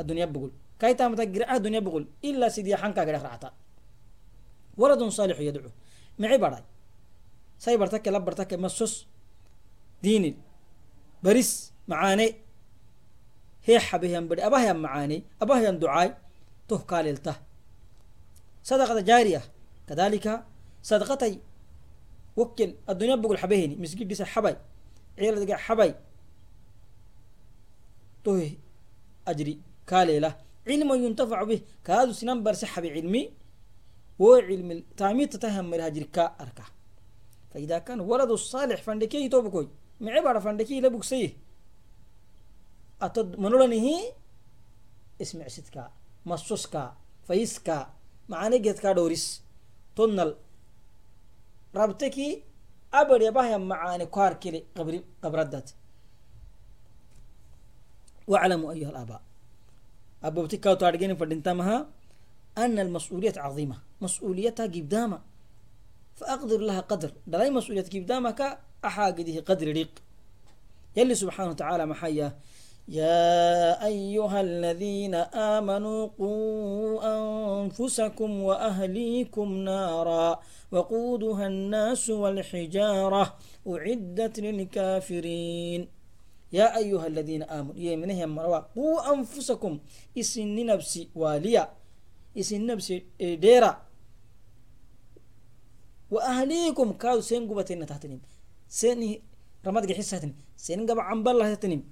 [0.00, 3.49] الدنيا بقول kaytamata girah dunya boqol ilaa sidii xankaa gadheh raacta
[4.79, 5.69] waladun saalixu yadcu
[6.19, 6.63] mici badhay
[7.63, 8.93] say bartake la bartake masus
[10.03, 10.35] diinin
[11.25, 11.51] baris
[11.89, 12.25] macaane
[13.67, 16.09] heexabahyaan bari abahyaan macaane abahyaan ducaay
[16.69, 17.33] toh kaalilta
[18.69, 19.41] sadaqada jaariya
[19.89, 20.33] kadalika
[20.89, 21.33] sadaqatay
[22.39, 24.55] wakil addunya bogol xabaheni misgidhisa xabay
[25.17, 25.91] ciiladga xabay
[28.25, 28.49] tohi
[29.31, 29.53] ajri
[29.89, 30.29] kaaleela
[30.67, 33.21] cilma yuntafacu bih kaadu sinan barse xabi cilmi
[34.21, 36.65] wo cilmi taamita tahamariha jirka arka
[37.51, 39.67] faida kana waladu saalix fandheke hitobakoy
[40.03, 41.29] mice bara fandheke ila bugsaye
[43.05, 43.95] atod manolanihi
[45.23, 45.83] ismicsidka
[46.29, 46.81] masuska
[47.27, 47.75] fayiska
[48.31, 49.25] macaanegedka dhooris
[49.97, 50.31] tonnal
[51.79, 52.27] rabteki
[52.99, 55.67] abadebahya macaane kwaar kele qabri qabradat
[58.31, 59.21] waclamu ayuha alabaa
[60.24, 61.86] قبردت واعلموا أيها الآباء أبو بتكا وتارجين فدنتمها
[62.58, 65.20] أن المسؤولية عظيمة مسؤوليتها قدامة
[66.14, 69.90] فأقدر لها قدر دلاي مسؤولية قدامك أحاقده قدر ريق
[70.96, 72.38] يلي سبحانه وتعالى محيا
[72.88, 80.40] يا أيها الذين آمنوا قوا أنفسكم وأهليكم نارا
[80.72, 83.34] وقودها الناس والحجارة
[83.68, 85.88] أعدت للكافرين
[86.53, 89.73] يا أيها الذين آمنوا يا منهم مروا قوا أنفسكم
[90.19, 91.63] إسن نفسي واليا
[92.39, 93.71] إسن نفسي إيه، ديرا.
[96.13, 98.21] وأهليكم كاو سين قبتين تحتنم.
[98.69, 99.01] سين
[99.67, 101.83] رمض حسة تنم سين قبع عن بالله تنم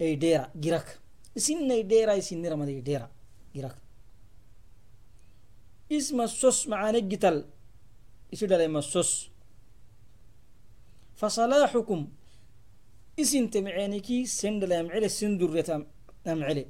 [0.00, 0.88] أي ديرا جرك
[1.36, 3.10] إسن ديرا إسن رمض ديرا
[3.54, 3.76] جرك
[5.92, 7.36] إسم السوس معاني قتل
[8.32, 9.30] إسن السوس؟
[11.14, 12.00] فصلاحكم.
[13.17, 15.75] isinte miceeniki sen dhalay amcele sen durreta
[16.25, 16.65] amcele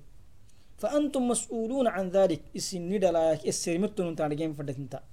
[0.78, 5.04] فأنتم مسؤولون عن ذلك إسني دلاك السرمتن تارجين فدتنتا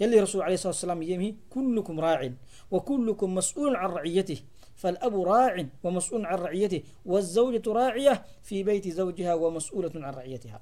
[0.00, 2.32] يلي رسول عليه الصلاة والسلام يمي كلكم راع
[2.70, 4.38] وكلكم مسؤول عن رعيته
[4.76, 10.60] فالأب راع ومسؤول عن رعيته والزوجة راعية في بيت زوجها ومسؤولة عن رعيتها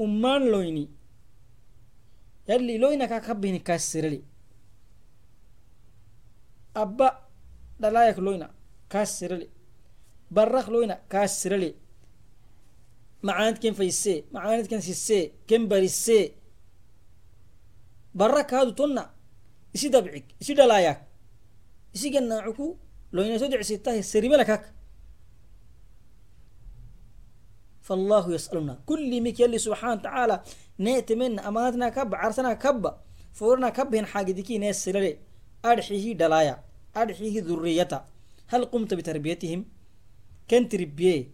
[0.00, 0.88] أمان لويني
[2.48, 4.22] يلي لوينا كاكبهن كاسر لي
[6.76, 7.08] أبا
[7.81, 8.47] dhalaayak loyna
[8.89, 9.47] kaas sirali.
[10.31, 11.75] Barak loyna kaas sirali.
[13.21, 16.33] Macaanid ken faysee macaanid ken sisee ken barisee.
[18.13, 19.03] Bara kaadu tonna
[19.75, 20.99] isi dabcig isi dhalayaak
[21.95, 22.67] isi naacuku
[23.11, 24.63] loyna so decsitahe serimelakak
[27.87, 28.73] fallahu yasaluna.
[28.89, 30.43] Kulli mik yalli subxaana tacaala
[30.79, 32.91] neetemena amaanadna kaba carsana kaba
[33.37, 35.11] foorana kabahen xaagidiki nee sirale
[35.63, 36.55] adxihi dhalaaya
[36.96, 38.06] أرحيه دلايا أرحيه ذريتا
[38.46, 39.64] هل قمت بتربيتهم
[40.50, 41.30] كن تربيه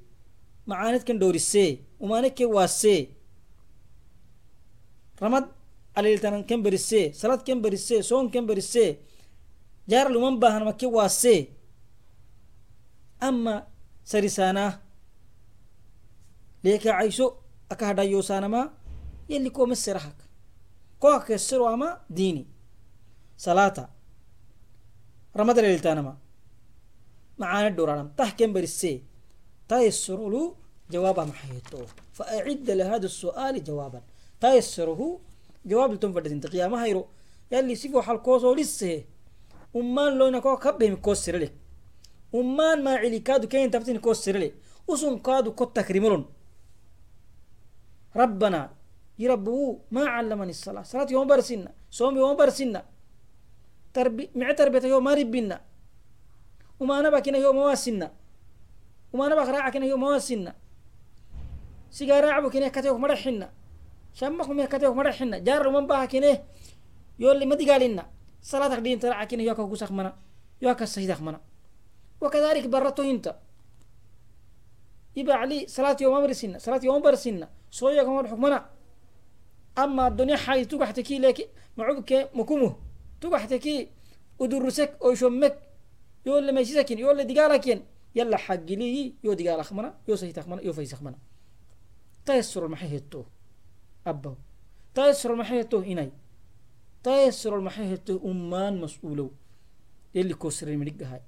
[0.66, 3.08] معانت كن دورسي ومانك واسي
[5.22, 5.48] رمض
[5.96, 8.96] عليلتنا كن برسي صلاة كن برسي صوم كن برسي
[9.88, 11.48] جار لمن باهن مكي واسي
[13.22, 13.66] أما
[14.04, 14.80] سرسانا
[16.64, 17.32] ليك عيشو
[17.70, 18.70] أكهدا يوسانا ما
[19.28, 20.16] يلي كو مسرحك
[21.00, 22.00] كو كسروا أما
[25.39, 26.13] ramadalelitaanama
[27.39, 28.91] macaana dhuranam tah kemberise
[29.69, 30.41] tayasurulu
[30.93, 31.77] jawaaba maxayeto
[32.17, 34.03] fa acidda lahada su'aali jawaaban
[34.43, 35.07] tayasaruhu
[35.69, 37.03] jawaabluton fadhasinta qiyaamahayro
[37.53, 38.97] yalli sifo halkoosoolisehe
[39.79, 40.69] ummaan loyna koo ka
[41.05, 41.47] koo sirele
[42.39, 44.47] ummaan maacili kaadu keentaftin koo sirele
[44.87, 46.23] usun kaadu ko takrimelon
[48.21, 48.59] rabbana
[49.21, 49.53] yirabbu
[49.95, 52.79] maa callamani salaa salaat yooma barsina soom yooma barsina
[53.93, 55.61] تربي مع تربيته يوم ما ربنا
[56.79, 58.11] وما نبكنا يوم ما واسنا
[59.13, 60.55] وما نبغ راعكنا يوم ما واسنا
[61.91, 63.53] سيجارة عبكنا كتيوك مرحنا
[64.13, 66.43] شمكم كتيوك مرحنا جار ومن باهكنا
[67.19, 68.09] يولي ما دقالنا
[68.41, 70.17] صلاتك دين ترعكنا يوكا قوسك منا.
[70.61, 71.41] يوكا سيدك منا.
[72.21, 73.35] وكذلك برته انت.
[75.15, 78.69] يبقى علي صلاة يوم أمر سنة صلاة يوم أمر سنة سوية كمان حكمنا
[79.77, 82.75] أما الدنيا حاجة تقع تكي لك معبك مكمه
[83.23, 83.89] تبحتكي
[84.39, 85.55] ودرسك أو شمك
[86.25, 87.79] يولا ميسيسكين يولا دقالكين
[88.15, 91.17] يلا حق لي يو دقال أخمنا يو سيت خمنا يو فيس خمنا
[92.25, 93.25] تيسر المحيطه
[94.07, 94.33] أبو.
[94.95, 96.11] تيسر المحيطه اني
[97.03, 99.31] تيسر المحيطه أمان مسؤولو.
[100.15, 101.21] يلي كسر الملك هاي.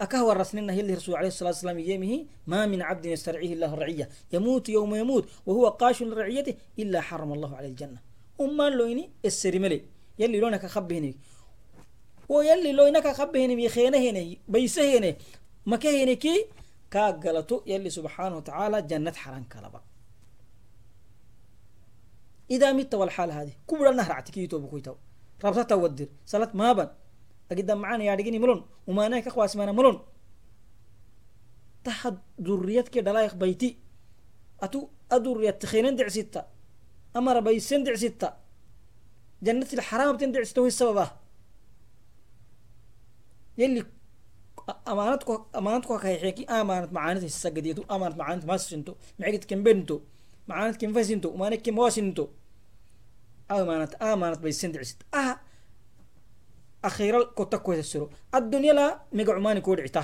[0.00, 4.08] أكهو الرسلنا هي اللي رسول عليه الصلاة والسلام يجيمه ما من عبد يسترعيه الله الرعية.
[4.32, 8.13] يموت يوم يموت وهو قاش لرعيته إلا حرم الله عليه الجنة.
[8.38, 9.84] umaloyni eserimale
[10.18, 11.14] yalliloyna kakabehene
[12.28, 15.10] wo yalliloyna kakabehene yekenehene baysehene
[15.66, 16.34] makehene ki
[16.90, 19.80] ka galato yalli subxaana watacaala jannad xaran kalaba.
[22.48, 23.52] Idaa mita walxaal haadi
[25.82, 26.88] wadir salad maaban
[27.50, 27.74] agida
[28.08, 29.96] yaadhigini malon umaanaya kakwaasmana malon
[31.84, 33.78] taha duriyadki dhalaayq bayti.
[34.64, 36.40] Atu aduriyad tikhinan decsita
[37.15, 38.33] أمر بيسين دع ستة
[39.43, 41.07] جنة الحرام بتندع ستة السبب
[43.57, 43.85] يلي
[44.87, 49.99] أمانتك أمانتك كهي حكي أمانة معانت السجديتو أمانة معانت ما سنتو معيت كم بنتو
[50.47, 52.27] معانت كم فسنتو ومانك كم واسنتو
[53.51, 55.39] أمانة أمانة بيسين دع ستة أه
[56.83, 60.03] akhiral kota kuhesiro addunyala megacumani kodhicita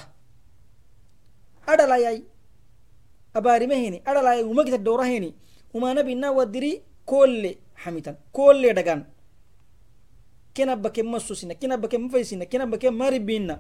[1.68, 2.18] adhalayay
[3.34, 5.36] abaarimaheni adhalayay umagita dowraheni
[5.74, 9.07] umana bina wadiri kole hamitan kolle dhagan
[10.55, 13.59] kena bake masusina kena bake mafaisina kena bake maribina.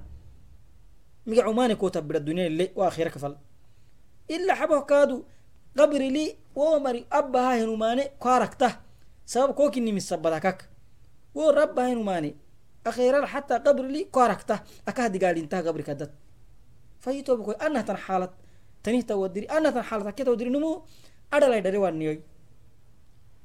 [1.26, 3.36] Miga umani kota bira dunia le wa akhira kafal.
[4.28, 5.24] Illa habo kadu
[5.76, 8.80] qabri li wo mari abba ha hinumane karakta
[9.24, 10.68] sabab ko kinni misabadakak
[11.34, 12.34] wo rabba ha hinumane
[12.84, 16.10] hatta qabri li karakta akahdi galinta qabri kadat.
[17.00, 18.32] Fayito bukoy anna tan halat
[18.82, 20.82] tanihta wadiri anna tan halat akita wadiri numu
[21.30, 22.20] adalay dare wanniyoy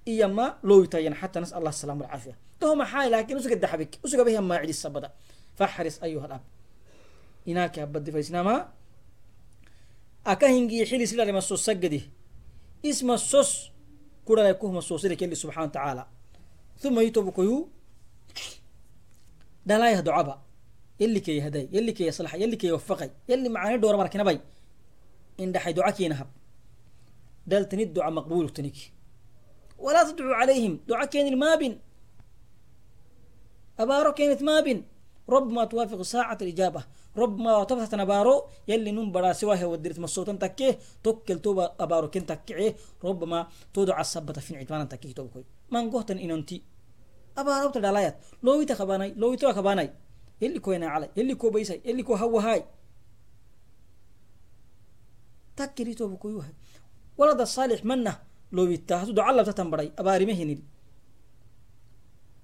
[0.05, 5.09] iyo ma lowtayan xataa nasal allah asalam walcaafiya dahuma xaailaakin usuga daxbik usuga bahiya maacidisabada
[5.57, 6.43] faxris ayuha alab.
[7.45, 8.61] Inaaka habadifaysnamaa
[10.25, 10.45] aka
[10.89, 11.99] xili silarima sosagadi
[12.83, 13.51] isma sos
[14.25, 16.07] kuranay kuhuma soosiri kelli subxana wa
[16.83, 17.31] uma yitobu
[19.67, 20.35] dhalaayah docaba
[20.99, 24.37] yalli haday yalli keeya salxay wafaqay yalli macaani dhowra markinabay
[25.37, 26.29] indhaxay duca kiina hab.
[27.47, 28.77] Daltanid duca maqbuulu tanik
[29.84, 31.78] تنك ولا تدعو عليهم دعاء كان المابن
[33.78, 34.82] أبارو كانت مابن
[35.28, 36.84] رب ما توافق ساعة الإجابة
[37.16, 42.26] رب ما تبثت نبارو يلي نم برا سواه ودرت مصوتا تكيه توكل توبا أبارو كن
[42.26, 42.74] تكيه
[43.04, 46.62] ربما تودع السبت في عدوانا تكيه توبكوي من قهتن إنونتي
[47.40, 49.88] abaarabta dhalayat loowita kabanay loowitoa kabanay
[50.42, 52.60] yelli koyna calay yelli ko baysay yelli ko hawahay
[55.58, 56.54] takkiritoba koyuhay
[57.18, 58.12] walada salix manna
[58.55, 60.61] loobitaa hasuu duca labtatan baray abaarima hinil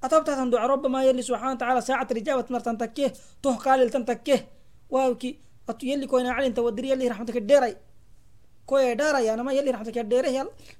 [0.05, 3.05] atabtatan duca robamaa yali subxana watacaala saacat rijaabat martan takke
[3.43, 4.36] toh kaaliltan takke
[4.93, 5.30] waawki
[5.91, 7.76] yali koyna calinta yali raxmataka dheeray.
[8.66, 10.34] Koya dhaarayanama yali raxmataka dheereh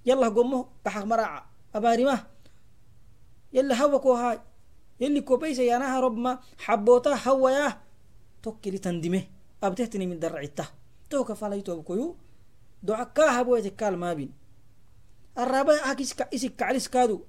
[0.06, 2.20] yallah gomo baxaq maraaca abaarimah
[3.52, 4.38] yali hawa
[5.00, 6.32] yali kobaysa yaanaha robma
[6.66, 7.74] xaboota hawayaah
[8.42, 9.28] tokkili tandime
[11.10, 12.16] toh kafalay toobkoyu
[13.16, 14.32] kaahaboyte kaalmaabin
[15.36, 15.96] arraabada ah
[16.32, 17.26] isi kacliskaadu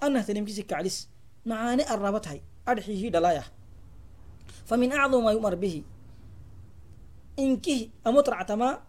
[0.00, 1.08] anahnimkisi kaclis.
[1.44, 2.40] Macaane arraaba tahay.
[2.66, 3.46] Adhxiihii dhalaayah
[4.68, 5.84] fa min acdam maa yumar bihi.
[7.36, 8.82] Inkih amutractamaa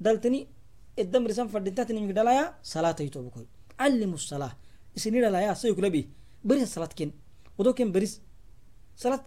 [0.00, 0.48] daltini
[0.96, 3.46] idamrisan fadhintatni mik dhalaya salaataytobukoy
[3.78, 4.52] callimu salaa
[4.96, 5.90] isini dhalaya say kula
[6.66, 7.12] saladken
[7.58, 8.20] wadoken beris.
[8.94, 9.22] Salad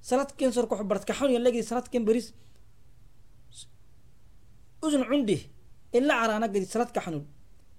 [0.00, 1.30] saladken sorkox bartkaxon
[1.62, 2.34] saladken beris.
[4.82, 5.53] Usun cundih
[5.97, 7.25] ila arana gadi salad ka xanul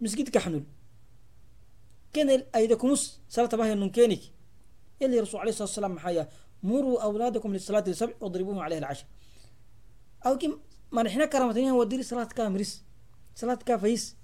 [0.00, 0.64] مسجد كحنول
[2.12, 4.20] كان أيدا كمس صلاة بها النون كينك
[5.00, 6.28] يلي الرسول عليه الصلاة والسلام حيا
[6.62, 9.04] مروا أولادكم للصلاة السبع واضربوهم عليها العشر
[10.26, 10.58] أو كم
[10.92, 12.84] ما نحن كرامتين وديري صلاة كامريس
[13.34, 14.16] صلاة كافيس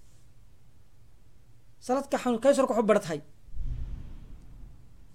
[1.80, 3.22] صلاة كحنول كيسر كحب برت هاي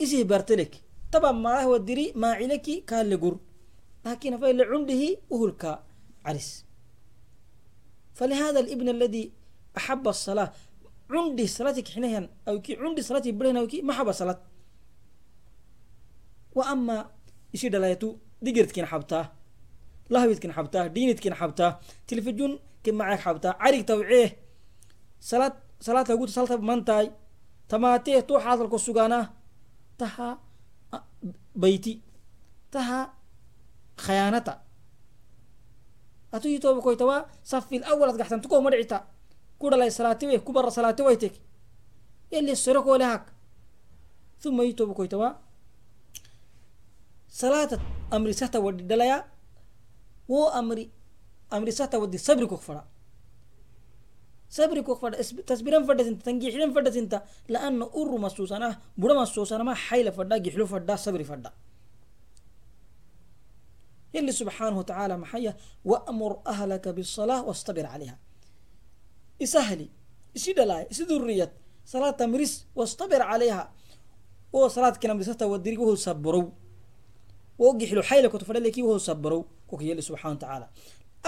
[0.02, 3.38] إسي برتلك طبعا ما هو الدري ما عليك كان لقر
[4.06, 5.84] لكن فإلا عنده أهلك
[6.26, 6.65] عرس
[8.16, 9.32] فلهذا الابن الذي
[9.78, 10.52] أحب الصلاة
[11.12, 14.40] عندي صلاتك حينها أو كي عندي صلاتي برهن أو كي ما حب صلاة
[16.56, 16.98] وأما
[17.54, 18.10] يشير دلايتو
[18.46, 19.26] digirtkin xabtaa
[20.14, 21.72] lahwidkin xabtaa diinidkin xabtaa
[22.08, 22.54] tilfijun
[22.84, 24.28] kin macak xabtaa carig tawcee
[25.30, 25.54] salaad
[25.86, 27.06] salaad lagu salta mantaay
[27.70, 29.26] tamaatee to xaasalko sugaanaa
[30.00, 30.28] taha
[31.62, 31.94] bayti
[32.74, 33.00] taha
[34.06, 34.54] khayaanata
[36.33, 39.07] atuyi toba koytawa safi lawalad gaxtan tuko madhicita
[39.59, 41.35] kudhalay salatiwe kubara salatiwaitek
[42.31, 43.25] yali sore kole hak
[44.47, 45.29] uma yi toba koytawa
[47.29, 47.79] salata
[48.11, 49.25] amri sahta wadi dhalaya
[50.29, 50.91] wo amri
[51.51, 52.83] amri sahta wadi sabri kok fada
[54.49, 55.17] sabri kok fada
[55.49, 57.19] tasbiran fadda sinta tangixiren fadda sinta
[57.49, 61.51] laana uru masuusanah budha masuusanama xayla fadda gixlu fadda sabri fadda
[64.15, 65.53] yili subxaanahu watacaala maxaya
[65.85, 68.17] wamur ahlaka bisalaa wastabir calayha
[69.45, 69.87] isahli
[70.35, 71.51] isi dhalaay isi duriyad
[71.85, 73.63] salaad tamris wastabir calayha
[74.53, 76.45] wo salaadkina misata wadiri wohu saborow
[77.59, 80.67] wogixilo xayla kotofadhaleki wohu saborow kuka yili subxana watacaala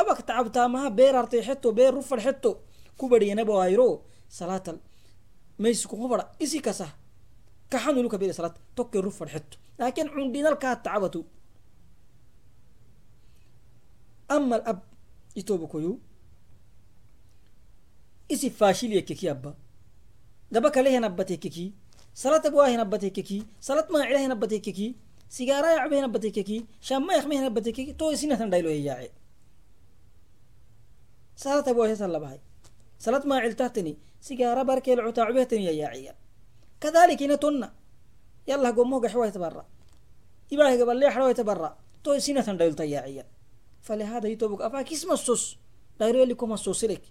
[0.00, 2.50] abak tacabtaamaha beerartay xeto beer rufar xeto
[2.98, 3.88] kubadhiyanaba waayro
[4.28, 4.78] salaatal
[5.58, 6.86] maysi kuma fadha isi kasa
[7.70, 11.20] kaxanulu salaad tokke rufar xeto laakiin cundhinalkaa tacabatu
[14.30, 14.80] أما الأب
[15.36, 15.98] يتوب كيو
[18.32, 19.54] إسي فاشل يككي أبا.
[20.52, 21.72] دبك عليه نبته ككي
[22.14, 24.96] صلاة أبواه نبته ككي صلاة ما عليه نبته ككي
[25.28, 29.10] سيجارة يعبه نبته ككي شام يخمه نبته ككي تو إسي نهتن دايلو هي
[31.36, 32.40] صلاة أبواه صلى بهاي
[32.98, 36.14] صلاة ما علتهتني سيجارة بركي العتا عبهتني يا عيال
[36.80, 37.72] كذلك نتنا
[38.48, 39.66] يلا قوموا قحوة تبرأ
[40.52, 43.24] إبراهيم قبل ليه حلوة تبرأ تو إسي نهتن دايلو تياعيا
[43.82, 45.58] yaaciya falihada yitobuk afaa kismasos
[45.98, 47.02] dhayroeli komasosirek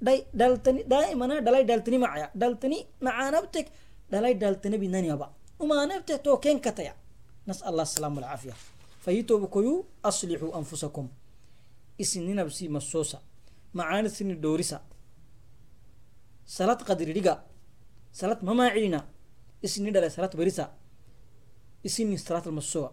[0.00, 2.30] dai daltani daimana dhalay daltani macaya.
[2.34, 3.66] Daltani macaanabtek
[4.10, 5.26] dhalay daltani binaniaba
[5.60, 6.94] umaanabte to ken kataya.
[7.46, 8.54] Nas allah asalaam walcaafiya
[9.04, 11.08] fayitobu koyu aslixuu anfusakum.
[11.98, 13.18] Isininabsi masoosa
[13.74, 14.80] macaanidsini dhoorisa
[16.44, 17.34] salad qadridhiga
[18.12, 19.00] salad mamaacilina
[19.62, 20.70] isini dhalay salad berisa.
[21.84, 22.90] Isini salad almasoa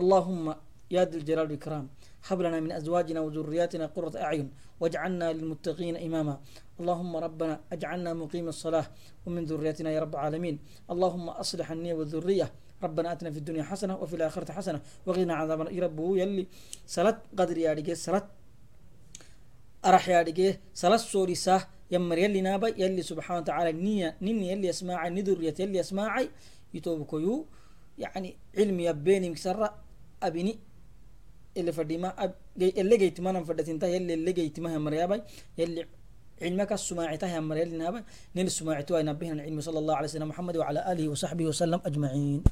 [0.00, 0.56] allahuma
[0.92, 1.88] يا ذا الجلال والإكرام
[2.28, 6.40] هب لنا من أزواجنا وذرياتنا قرة أعين واجعلنا للمتقين إماما.
[6.80, 8.86] اللهم ربنا أجعلنا مقيم الصلاة
[9.26, 10.58] ومن ذريتنا يا رب العالمين.
[10.90, 12.52] اللهم أصلح النية والذرية.
[12.82, 16.46] ربنا آتنا في الدنيا حسنة وفي الآخرة حسنة وقنا عذاب ربه يلي
[16.86, 18.28] صلاة قدر يا رجال صلاة
[19.84, 24.68] أرح يا رجال صلاة سوري ساه يمر يلي نابا يلي سبحانه وتعالى نية نني يلي
[24.68, 26.28] يسمعي ندرية يلي يسمعي.
[26.74, 27.61] يتوبكيو يعني
[27.98, 29.68] yani cilmiya benimkisarra
[30.20, 30.58] abini
[31.56, 32.14] ele fadhima
[32.58, 35.20] elegeytimanan fadhatinta yelle elegeytima hamariyabai
[35.58, 35.86] yelle
[36.38, 38.00] cilmaka sumaacita hamariyalinaba
[38.34, 42.42] nin sumaacituwainabihinan cilmi sala allahu alay slam muxamad wacala alihi wasaxbihi wasalam ajmaciin